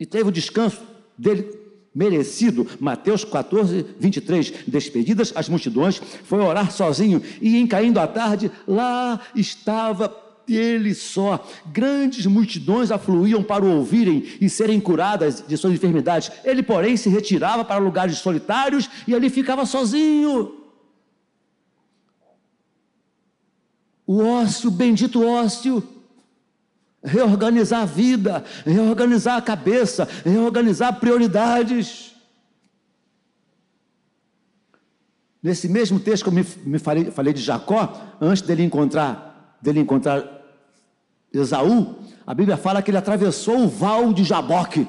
E 0.00 0.04
teve 0.04 0.28
o 0.28 0.32
descanso 0.32 0.82
dele 1.16 1.56
merecido. 1.94 2.66
Mateus 2.80 3.22
14, 3.22 3.86
23. 3.96 4.64
Despedidas 4.66 5.32
as 5.36 5.48
multidões, 5.48 6.02
foi 6.24 6.40
orar 6.40 6.72
sozinho. 6.72 7.22
E 7.40 7.58
em 7.58 7.64
caindo 7.64 8.00
à 8.00 8.08
tarde, 8.08 8.50
lá 8.66 9.20
estava 9.36 10.12
ele 10.48 10.96
só. 10.96 11.46
Grandes 11.66 12.26
multidões 12.26 12.90
afluíam 12.90 13.40
para 13.40 13.64
o 13.64 13.76
ouvirem 13.76 14.24
e 14.40 14.50
serem 14.50 14.80
curadas 14.80 15.44
de 15.46 15.56
suas 15.56 15.74
enfermidades. 15.74 16.32
Ele, 16.44 16.60
porém, 16.60 16.96
se 16.96 17.08
retirava 17.08 17.64
para 17.64 17.78
lugares 17.78 18.18
solitários 18.18 18.90
e 19.06 19.14
ali 19.14 19.30
ficava 19.30 19.64
sozinho. 19.64 20.61
O 24.12 24.22
ócio, 24.22 24.70
bendito 24.70 25.26
ócio, 25.26 25.82
reorganizar 27.02 27.80
a 27.80 27.86
vida, 27.86 28.44
reorganizar 28.66 29.38
a 29.38 29.42
cabeça, 29.42 30.06
reorganizar 30.22 31.00
prioridades. 31.00 32.14
Nesse 35.42 35.66
mesmo 35.66 35.98
texto 35.98 36.24
que 36.24 36.28
eu 36.28 36.34
me, 36.34 36.46
me 36.66 36.78
falei, 36.78 37.10
falei, 37.10 37.32
de 37.32 37.40
Jacó, 37.40 38.00
antes 38.20 38.42
dele 38.42 38.62
encontrar, 38.62 39.56
dele 39.62 39.80
encontrar 39.80 40.42
Esaú, 41.32 41.96
a 42.26 42.34
Bíblia 42.34 42.58
fala 42.58 42.82
que 42.82 42.90
ele 42.90 42.98
atravessou 42.98 43.64
o 43.64 43.68
val 43.68 44.12
de 44.12 44.24
Jaboque. 44.24 44.86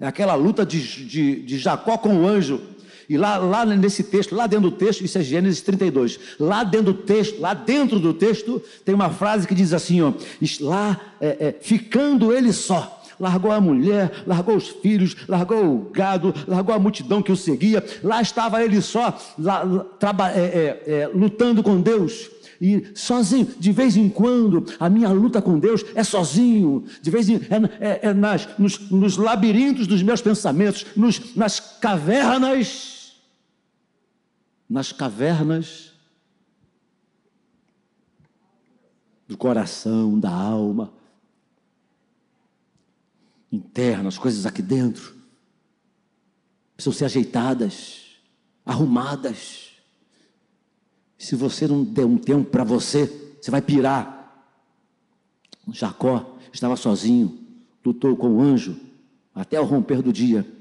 É 0.00 0.06
aquela 0.06 0.34
luta 0.34 0.64
de, 0.64 1.04
de, 1.06 1.42
de 1.42 1.58
Jacó 1.58 1.98
com 1.98 2.22
o 2.22 2.26
anjo. 2.26 2.58
E 3.10 3.18
lá, 3.18 3.38
lá 3.38 3.66
nesse 3.66 4.04
texto, 4.04 4.36
lá 4.36 4.46
dentro 4.46 4.70
do 4.70 4.76
texto, 4.76 5.04
isso 5.04 5.18
é 5.18 5.20
Gênesis 5.20 5.60
32. 5.62 6.16
Lá 6.38 6.62
dentro 6.62 6.92
do 6.92 6.94
texto, 6.94 7.40
lá 7.40 7.54
dentro 7.54 7.98
do 7.98 8.14
texto, 8.14 8.62
tem 8.84 8.94
uma 8.94 9.10
frase 9.10 9.48
que 9.48 9.54
diz 9.54 9.72
assim: 9.72 10.00
ó, 10.00 10.12
lá 10.60 11.00
é, 11.20 11.48
é, 11.48 11.54
ficando 11.60 12.32
ele 12.32 12.52
só 12.52 13.02
largou 13.18 13.50
a 13.50 13.60
mulher, 13.60 14.22
largou 14.24 14.54
os 14.54 14.68
filhos, 14.68 15.16
largou 15.28 15.62
o 15.62 15.90
gado, 15.92 16.32
largou 16.46 16.72
a 16.72 16.78
multidão 16.78 17.20
que 17.20 17.32
o 17.32 17.36
seguia. 17.36 17.84
Lá 18.00 18.22
estava 18.22 18.62
ele 18.62 18.80
só, 18.80 19.18
lá, 19.36 19.64
é, 20.32 20.38
é, 20.38 20.82
é, 20.86 21.10
lutando 21.12 21.64
com 21.64 21.80
Deus. 21.80 22.30
E 22.60 22.92
sozinho, 22.94 23.48
de 23.58 23.72
vez 23.72 23.96
em 23.96 24.08
quando, 24.08 24.64
a 24.78 24.88
minha 24.88 25.08
luta 25.08 25.42
com 25.42 25.58
Deus 25.58 25.84
é 25.96 26.04
sozinho, 26.04 26.84
de 27.02 27.10
vez 27.10 27.28
em 27.28 27.36
é, 27.36 27.40
é, 27.80 28.00
é 28.02 28.14
nas, 28.14 28.48
nos, 28.56 28.78
nos, 28.88 29.16
labirintos 29.16 29.88
dos 29.88 30.00
meus 30.00 30.22
pensamentos, 30.22 30.86
nos, 30.94 31.34
nas 31.34 31.58
cavernas 31.58 32.99
nas 34.70 34.92
cavernas 34.92 35.92
do 39.26 39.36
coração, 39.36 40.18
da 40.18 40.30
alma, 40.30 40.92
internas, 43.50 44.16
coisas 44.16 44.46
aqui 44.46 44.62
dentro, 44.62 45.16
precisam 46.76 46.96
ser 46.96 47.04
ajeitadas, 47.06 48.20
arrumadas. 48.64 49.72
Se 51.18 51.34
você 51.34 51.66
não 51.66 51.82
der 51.82 52.04
um 52.04 52.16
tempo 52.16 52.48
para 52.48 52.62
você, 52.62 53.06
você 53.42 53.50
vai 53.50 53.60
pirar. 53.60 54.18
Jacó 55.72 56.38
estava 56.52 56.76
sozinho, 56.76 57.44
lutou 57.84 58.16
com 58.16 58.36
o 58.36 58.40
anjo 58.40 58.78
até 59.34 59.60
o 59.60 59.64
romper 59.64 60.00
do 60.00 60.12
dia. 60.12 60.59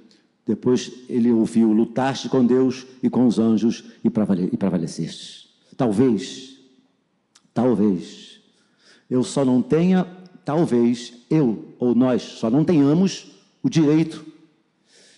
Depois 0.49 0.91
ele 1.07 1.31
ouviu: 1.31 1.71
lutaste 1.71 2.27
com 2.27 2.43
Deus 2.43 2.83
e 3.03 3.09
com 3.09 3.27
os 3.27 3.37
anjos 3.37 3.83
e 4.03 4.09
prevaleceste. 4.09 5.47
Talvez, 5.77 6.57
talvez, 7.53 8.41
eu 9.07 9.23
só 9.23 9.45
não 9.45 9.61
tenha, 9.61 10.07
talvez 10.43 11.13
eu 11.29 11.75
ou 11.77 11.93
nós 11.93 12.23
só 12.23 12.49
não 12.49 12.65
tenhamos 12.65 13.27
o 13.61 13.69
direito 13.69 14.25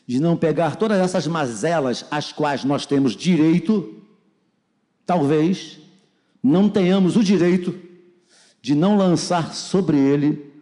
de 0.05 0.19
não 0.19 0.35
pegar 0.35 0.75
todas 0.75 0.99
essas 0.99 1.25
mazelas 1.27 2.05
às 2.11 2.33
quais 2.33 2.65
nós 2.65 2.85
temos 2.85 3.15
direito, 3.15 4.01
talvez 5.05 5.79
não 6.43 6.67
tenhamos 6.67 7.15
o 7.15 7.23
direito 7.23 7.73
de 8.61 8.75
não 8.75 8.97
lançar 8.97 9.53
sobre 9.53 9.97
ele, 9.97 10.53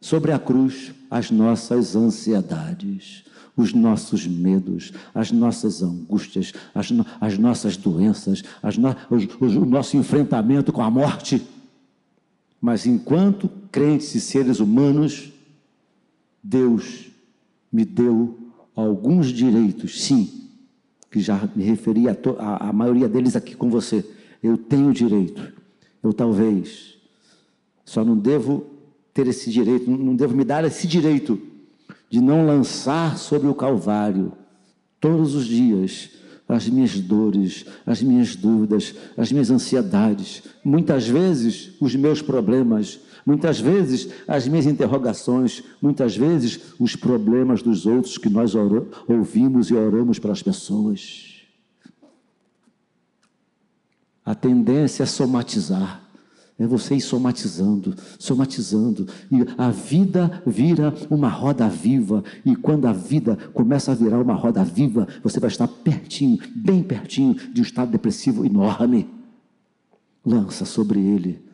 sobre 0.00 0.32
a 0.32 0.38
cruz, 0.40 0.92
as 1.08 1.30
nossas 1.30 1.94
ansiedades, 1.94 3.24
os 3.56 3.72
nossos 3.72 4.26
medos, 4.26 4.92
as 5.14 5.32
nossas 5.32 5.82
angústias, 5.82 6.52
as, 6.74 6.90
no, 6.90 7.06
as 7.18 7.38
nossas 7.38 7.76
doenças, 7.76 8.42
as 8.62 8.76
no, 8.76 8.90
o, 9.10 9.44
o 9.44 9.64
nosso 9.64 9.96
enfrentamento 9.96 10.72
com 10.72 10.82
a 10.82 10.90
morte. 10.90 11.42
Mas 12.60 12.86
enquanto 12.86 13.48
crentes 13.72 14.14
e 14.14 14.20
seres 14.20 14.60
humanos, 14.60 15.32
Deus 16.42 17.06
me 17.72 17.84
deu 17.84 18.38
alguns 18.74 19.28
direitos, 19.28 20.02
sim, 20.02 20.48
que 21.10 21.20
já 21.20 21.48
me 21.56 21.64
referi 21.64 22.08
a, 22.08 22.16
a, 22.38 22.68
a 22.68 22.72
maioria 22.72 23.08
deles 23.08 23.34
aqui 23.34 23.56
com 23.56 23.70
você. 23.70 24.04
Eu 24.42 24.58
tenho 24.58 24.92
direito. 24.92 25.54
Eu 26.02 26.12
talvez 26.12 26.98
só 27.86 28.04
não 28.04 28.18
devo 28.18 28.66
ter 29.14 29.26
esse 29.26 29.50
direito, 29.50 29.90
não 29.90 30.14
devo 30.14 30.36
me 30.36 30.44
dar 30.44 30.62
esse 30.64 30.86
direito 30.86 31.40
de 32.08 32.20
não 32.20 32.46
lançar 32.46 33.18
sobre 33.18 33.48
o 33.48 33.54
Calvário 33.54 34.32
todos 35.00 35.34
os 35.34 35.46
dias 35.46 36.10
as 36.48 36.68
minhas 36.68 37.00
dores, 37.00 37.64
as 37.84 38.00
minhas 38.00 38.36
dúvidas, 38.36 38.94
as 39.16 39.32
minhas 39.32 39.50
ansiedades, 39.50 40.44
muitas 40.64 41.08
vezes 41.08 41.72
os 41.80 41.94
meus 41.96 42.22
problemas, 42.22 43.00
muitas 43.24 43.58
vezes 43.58 44.08
as 44.28 44.46
minhas 44.46 44.66
interrogações, 44.66 45.62
muitas 45.82 46.16
vezes 46.16 46.74
os 46.78 46.94
problemas 46.94 47.62
dos 47.62 47.84
outros 47.84 48.16
que 48.16 48.28
nós 48.28 48.52
ouvimos 49.08 49.70
e 49.70 49.74
oramos 49.74 50.18
para 50.18 50.32
as 50.32 50.42
pessoas. 50.42 51.34
A 54.24 54.34
tendência 54.34 55.02
é 55.02 55.06
somatizar. 55.06 56.02
É 56.58 56.66
você 56.66 56.94
ir 56.94 57.00
somatizando, 57.00 57.94
somatizando. 58.18 59.06
E 59.30 59.44
a 59.58 59.70
vida 59.70 60.42
vira 60.46 60.94
uma 61.10 61.28
roda 61.28 61.68
viva. 61.68 62.24
E 62.44 62.56
quando 62.56 62.86
a 62.86 62.92
vida 62.92 63.36
começa 63.52 63.92
a 63.92 63.94
virar 63.94 64.20
uma 64.20 64.34
roda 64.34 64.64
viva, 64.64 65.06
você 65.22 65.38
vai 65.38 65.50
estar 65.50 65.68
pertinho, 65.68 66.38
bem 66.54 66.82
pertinho 66.82 67.34
de 67.34 67.60
um 67.60 67.64
estado 67.64 67.90
depressivo 67.90 68.44
enorme. 68.44 69.08
Lança 70.24 70.64
sobre 70.64 70.98
ele 70.98 71.44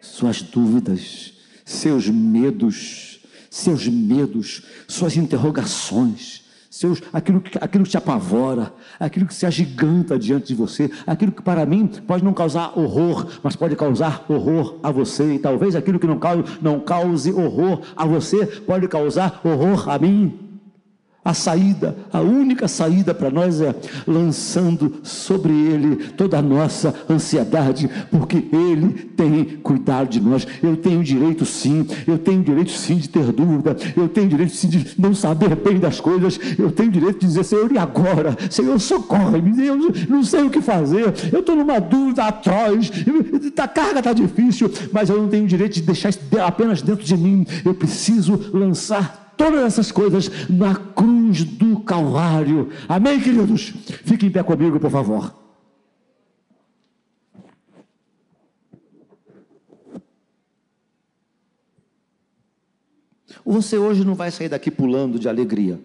suas 0.00 0.42
dúvidas, 0.42 1.34
seus 1.64 2.08
medos, 2.08 3.20
seus 3.48 3.86
medos, 3.86 4.62
suas 4.88 5.16
interrogações 5.16 6.41
seus, 6.72 7.02
aquilo, 7.12 7.42
aquilo 7.60 7.84
que 7.84 7.90
te 7.90 7.98
apavora, 7.98 8.72
aquilo 8.98 9.26
que 9.26 9.34
se 9.34 9.44
agiganta 9.44 10.18
diante 10.18 10.46
de 10.46 10.54
você, 10.54 10.90
aquilo 11.06 11.30
que 11.30 11.42
para 11.42 11.66
mim 11.66 11.86
pode 11.86 12.24
não 12.24 12.32
causar 12.32 12.78
horror, 12.78 13.26
mas 13.42 13.54
pode 13.54 13.76
causar 13.76 14.24
horror 14.26 14.78
a 14.82 14.90
você, 14.90 15.34
e 15.34 15.38
talvez 15.38 15.76
aquilo 15.76 15.98
que 15.98 16.06
não 16.06 16.18
cause, 16.18 16.42
não 16.62 16.80
cause 16.80 17.30
horror 17.30 17.82
a 17.94 18.06
você 18.06 18.46
pode 18.46 18.88
causar 18.88 19.38
horror 19.44 19.90
a 19.90 19.98
mim. 19.98 20.41
A 21.24 21.32
saída, 21.34 21.96
a 22.12 22.20
única 22.20 22.66
saída 22.66 23.14
para 23.14 23.30
nós 23.30 23.60
é 23.60 23.72
lançando 24.08 24.94
sobre 25.04 25.52
Ele 25.52 25.96
toda 26.16 26.36
a 26.36 26.42
nossa 26.42 26.92
ansiedade, 27.08 27.88
porque 28.10 28.44
Ele 28.52 28.88
tem 29.16 29.44
cuidado 29.62 30.08
de 30.08 30.20
nós. 30.20 30.44
Eu 30.60 30.76
tenho 30.76 31.00
direito 31.04 31.46
sim, 31.46 31.86
eu 32.08 32.18
tenho 32.18 32.42
direito 32.42 32.72
sim 32.72 32.96
de 32.96 33.08
ter 33.08 33.30
dúvida, 33.30 33.76
eu 33.96 34.08
tenho 34.08 34.28
direito 34.28 34.52
sim 34.52 34.68
de 34.68 35.00
não 35.00 35.14
saber 35.14 35.54
bem 35.54 35.78
das 35.78 36.00
coisas, 36.00 36.40
eu 36.58 36.72
tenho 36.72 36.90
direito 36.90 37.20
de 37.20 37.26
dizer, 37.28 37.44
Senhor, 37.44 37.70
e 37.70 37.78
agora? 37.78 38.36
Senhor, 38.50 38.80
socorre-me, 38.80 39.64
eu 39.64 39.76
não 40.08 40.24
sei 40.24 40.42
o 40.42 40.50
que 40.50 40.60
fazer, 40.60 41.14
eu 41.32 41.38
estou 41.38 41.54
numa 41.54 41.78
dúvida 41.78 42.24
atroz, 42.24 42.90
a 43.56 43.68
carga 43.68 44.00
está 44.00 44.12
difícil, 44.12 44.68
mas 44.90 45.08
eu 45.08 45.22
não 45.22 45.28
tenho 45.28 45.46
direito 45.46 45.74
de 45.74 45.82
deixar 45.82 46.08
isso 46.08 46.18
apenas 46.44 46.82
dentro 46.82 47.04
de 47.04 47.16
mim, 47.16 47.46
eu 47.64 47.74
preciso 47.74 48.50
lançar 48.52 49.21
todas 49.36 49.62
essas 49.64 49.90
coisas 49.90 50.30
na 50.48 50.74
cruz 50.74 51.44
do 51.44 51.80
Calvário. 51.80 52.70
Amém, 52.88 53.20
queridos? 53.20 53.72
Fiquem 54.04 54.28
em 54.28 54.32
pé 54.32 54.42
comigo, 54.42 54.78
por 54.78 54.90
favor. 54.90 55.34
Você 63.44 63.76
hoje 63.76 64.04
não 64.04 64.14
vai 64.14 64.30
sair 64.30 64.48
daqui 64.48 64.70
pulando 64.70 65.18
de 65.18 65.28
alegria. 65.28 65.80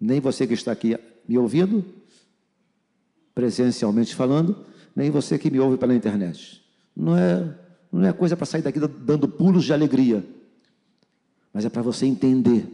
Nem 0.00 0.20
você 0.20 0.46
que 0.46 0.54
está 0.54 0.70
aqui 0.70 0.96
me 1.26 1.38
ouvindo, 1.38 1.84
presencialmente 3.34 4.14
falando, 4.14 4.64
nem 4.94 5.10
você 5.10 5.38
que 5.38 5.50
me 5.50 5.58
ouve 5.58 5.76
pela 5.76 5.94
internet. 5.94 6.62
Não 6.94 7.16
é, 7.16 7.54
não 7.90 8.06
é 8.06 8.12
coisa 8.12 8.36
para 8.36 8.46
sair 8.46 8.62
daqui 8.62 8.78
dando 8.78 9.26
pulos 9.26 9.64
de 9.64 9.72
alegria 9.72 10.24
mas 11.58 11.64
é 11.64 11.68
para 11.68 11.82
você 11.82 12.06
entender 12.06 12.68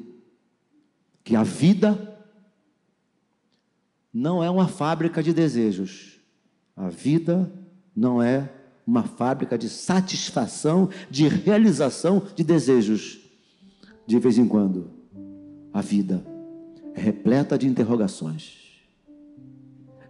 que 1.24 1.34
a 1.34 1.42
vida 1.42 2.20
não 4.12 4.44
é 4.44 4.50
uma 4.50 4.68
fábrica 4.68 5.22
de 5.22 5.32
desejos. 5.32 6.20
A 6.76 6.90
vida 6.90 7.50
não 7.96 8.22
é 8.22 8.52
uma 8.86 9.02
fábrica 9.02 9.56
de 9.56 9.70
satisfação, 9.70 10.90
de 11.10 11.26
realização 11.26 12.26
de 12.36 12.44
desejos. 12.44 13.20
De 14.06 14.18
vez 14.18 14.36
em 14.36 14.46
quando, 14.46 14.90
a 15.72 15.80
vida 15.80 16.22
é 16.92 17.00
repleta 17.00 17.56
de 17.56 17.66
interrogações, 17.66 18.84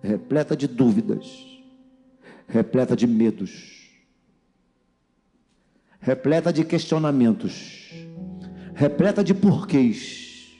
repleta 0.03 0.57
de 0.57 0.67
dúvidas, 0.67 1.63
repleta 2.49 2.97
de 2.97 3.07
medos, 3.07 3.89
repleta 6.01 6.53
de 6.53 6.65
questionamentos 6.65 7.85
repleta 8.75 9.23
de 9.23 9.33
porquês. 9.33 10.53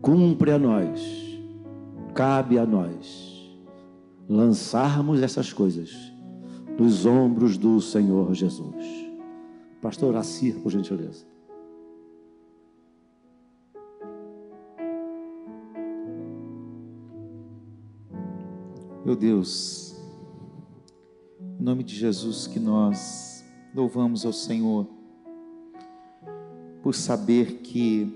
Cumpre 0.00 0.52
a 0.52 0.58
nós, 0.58 1.00
cabe 2.14 2.58
a 2.58 2.66
nós, 2.66 3.58
lançarmos 4.28 5.22
essas 5.22 5.52
coisas 5.52 5.92
nos 6.78 7.04
ombros 7.04 7.58
do 7.58 7.80
Senhor 7.80 8.32
Jesus. 8.34 8.86
Pastor 9.82 10.14
Assir, 10.16 10.54
por 10.60 10.70
gentileza. 10.70 11.26
Meu 19.04 19.16
Deus, 19.16 19.96
em 21.58 21.62
nome 21.62 21.82
de 21.82 21.94
Jesus 21.94 22.46
que 22.46 22.60
nós 22.60 23.27
Louvamos 23.74 24.24
ao 24.24 24.32
Senhor 24.32 24.88
por 26.82 26.94
saber 26.94 27.60
que 27.60 28.10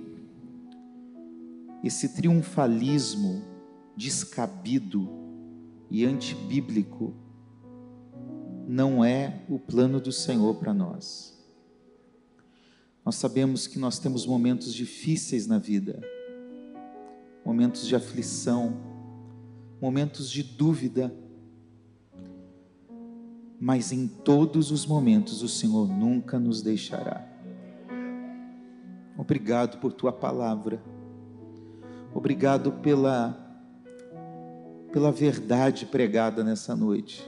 esse 1.84 2.10
triunfalismo 2.10 3.42
descabido 3.96 5.08
e 5.90 6.04
antibíblico 6.04 7.12
não 8.66 9.04
é 9.04 9.42
o 9.48 9.58
plano 9.58 10.00
do 10.00 10.12
Senhor 10.12 10.54
para 10.54 10.72
nós. 10.72 11.38
Nós 13.04 13.16
sabemos 13.16 13.66
que 13.66 13.78
nós 13.78 13.98
temos 13.98 14.24
momentos 14.24 14.72
difíceis 14.72 15.46
na 15.46 15.58
vida, 15.58 16.00
momentos 17.44 17.86
de 17.86 17.96
aflição, 17.96 18.76
momentos 19.80 20.30
de 20.30 20.42
dúvida, 20.42 21.12
mas 23.64 23.92
em 23.92 24.08
todos 24.08 24.72
os 24.72 24.84
momentos 24.84 25.40
o 25.40 25.48
Senhor 25.48 25.86
nunca 25.86 26.36
nos 26.36 26.62
deixará. 26.62 27.24
Obrigado 29.16 29.78
por 29.78 29.92
tua 29.92 30.12
palavra. 30.12 30.82
Obrigado 32.12 32.72
pela 32.72 33.38
pela 34.90 35.12
verdade 35.12 35.86
pregada 35.86 36.42
nessa 36.42 36.74
noite. 36.74 37.22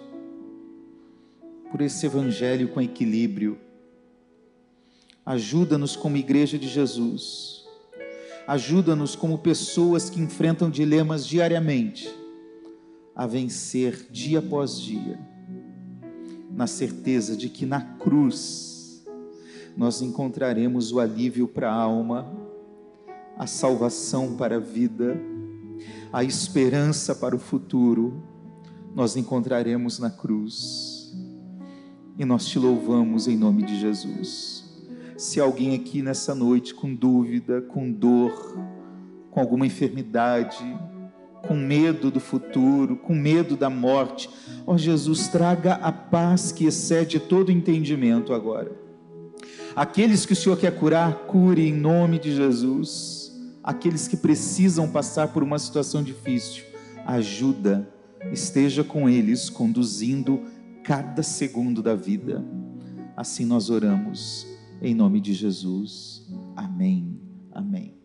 por 1.70 1.80
esse 1.80 2.05
evangelho 2.05 2.68
com 2.68 2.80
equilíbrio. 2.80 3.57
Ajuda-nos 5.24 5.95
como 5.95 6.16
igreja 6.16 6.59
de 6.59 6.66
Jesus. 6.68 7.64
Ajuda-nos 8.45 9.14
como 9.14 9.39
pessoas 9.39 10.11
que 10.11 10.20
enfrentam 10.20 10.68
dilemas 10.68 11.24
diariamente 11.24 12.12
a 13.14 13.24
vencer 13.24 14.09
dia 14.11 14.41
após 14.41 14.80
dia, 14.80 15.18
na 16.55 16.66
certeza 16.66 17.36
de 17.36 17.48
que 17.48 17.66
na 17.66 17.80
cruz 17.80 19.05
nós 19.76 20.00
encontraremos 20.00 20.92
o 20.92 21.00
alívio 21.00 21.48
para 21.48 21.70
a 21.70 21.74
alma, 21.74 22.32
a 23.36 23.46
salvação 23.46 24.36
para 24.36 24.57
a 24.57 24.61
vida, 24.61 25.20
a 26.12 26.22
esperança 26.22 27.14
para 27.14 27.34
o 27.34 27.38
futuro, 27.38 28.22
nós 28.94 29.16
encontraremos 29.16 29.98
na 29.98 30.11
cruz. 30.11 31.12
E 32.16 32.24
nós 32.24 32.46
te 32.46 32.61
louvamos 32.61 33.26
em 33.26 33.36
nome 33.36 33.64
de 33.64 33.78
Jesus. 33.78 34.62
Se 35.16 35.40
alguém 35.40 35.74
aqui 35.74 36.00
nessa 36.00 36.32
noite 36.32 36.72
com 36.72 36.94
dúvida, 36.94 37.61
com 37.61 37.90
dor, 37.90 38.57
com 39.32 39.40
alguma 39.40 39.66
enfermidade, 39.66 40.64
com 41.47 41.55
medo 41.55 42.11
do 42.11 42.20
futuro, 42.20 42.97
com 42.97 43.14
medo 43.14 43.57
da 43.57 43.70
morte. 43.70 44.28
Ó 44.66 44.74
oh, 44.74 44.78
Jesus, 44.78 45.28
traga 45.28 45.74
a 45.74 45.92
paz 45.92 46.53
que 46.53 46.66
excede 46.66 47.18
todo 47.18 47.53
entendimento 47.53 48.32
agora. 48.32 48.72
Aqueles 49.74 50.24
que 50.24 50.32
o 50.32 50.36
Senhor 50.36 50.57
quer 50.57 50.78
curar, 50.78 51.26
cure 51.26 51.66
em 51.66 51.72
nome 51.72 52.18
de 52.18 52.34
Jesus. 52.34 53.32
Aqueles 53.62 54.07
que 54.07 54.16
precisam 54.16 54.88
passar 54.88 55.28
por 55.28 55.42
uma 55.42 55.59
situação 55.59 56.03
difícil, 56.03 56.64
ajuda, 57.07 57.88
esteja 58.32 58.84
com 58.84 59.09
eles, 59.09 59.49
conduzindo 59.49 60.42
cada 60.84 61.22
segundo 61.22 61.82
da 61.82 61.95
vida. 61.95 62.45
Assim 63.16 63.45
nós 63.45 63.70
oramos, 63.70 64.47
em 64.82 64.95
nome 64.95 65.20
de 65.20 65.32
Jesus. 65.32 66.26
Amém. 66.55 67.18
Amém. 67.53 68.03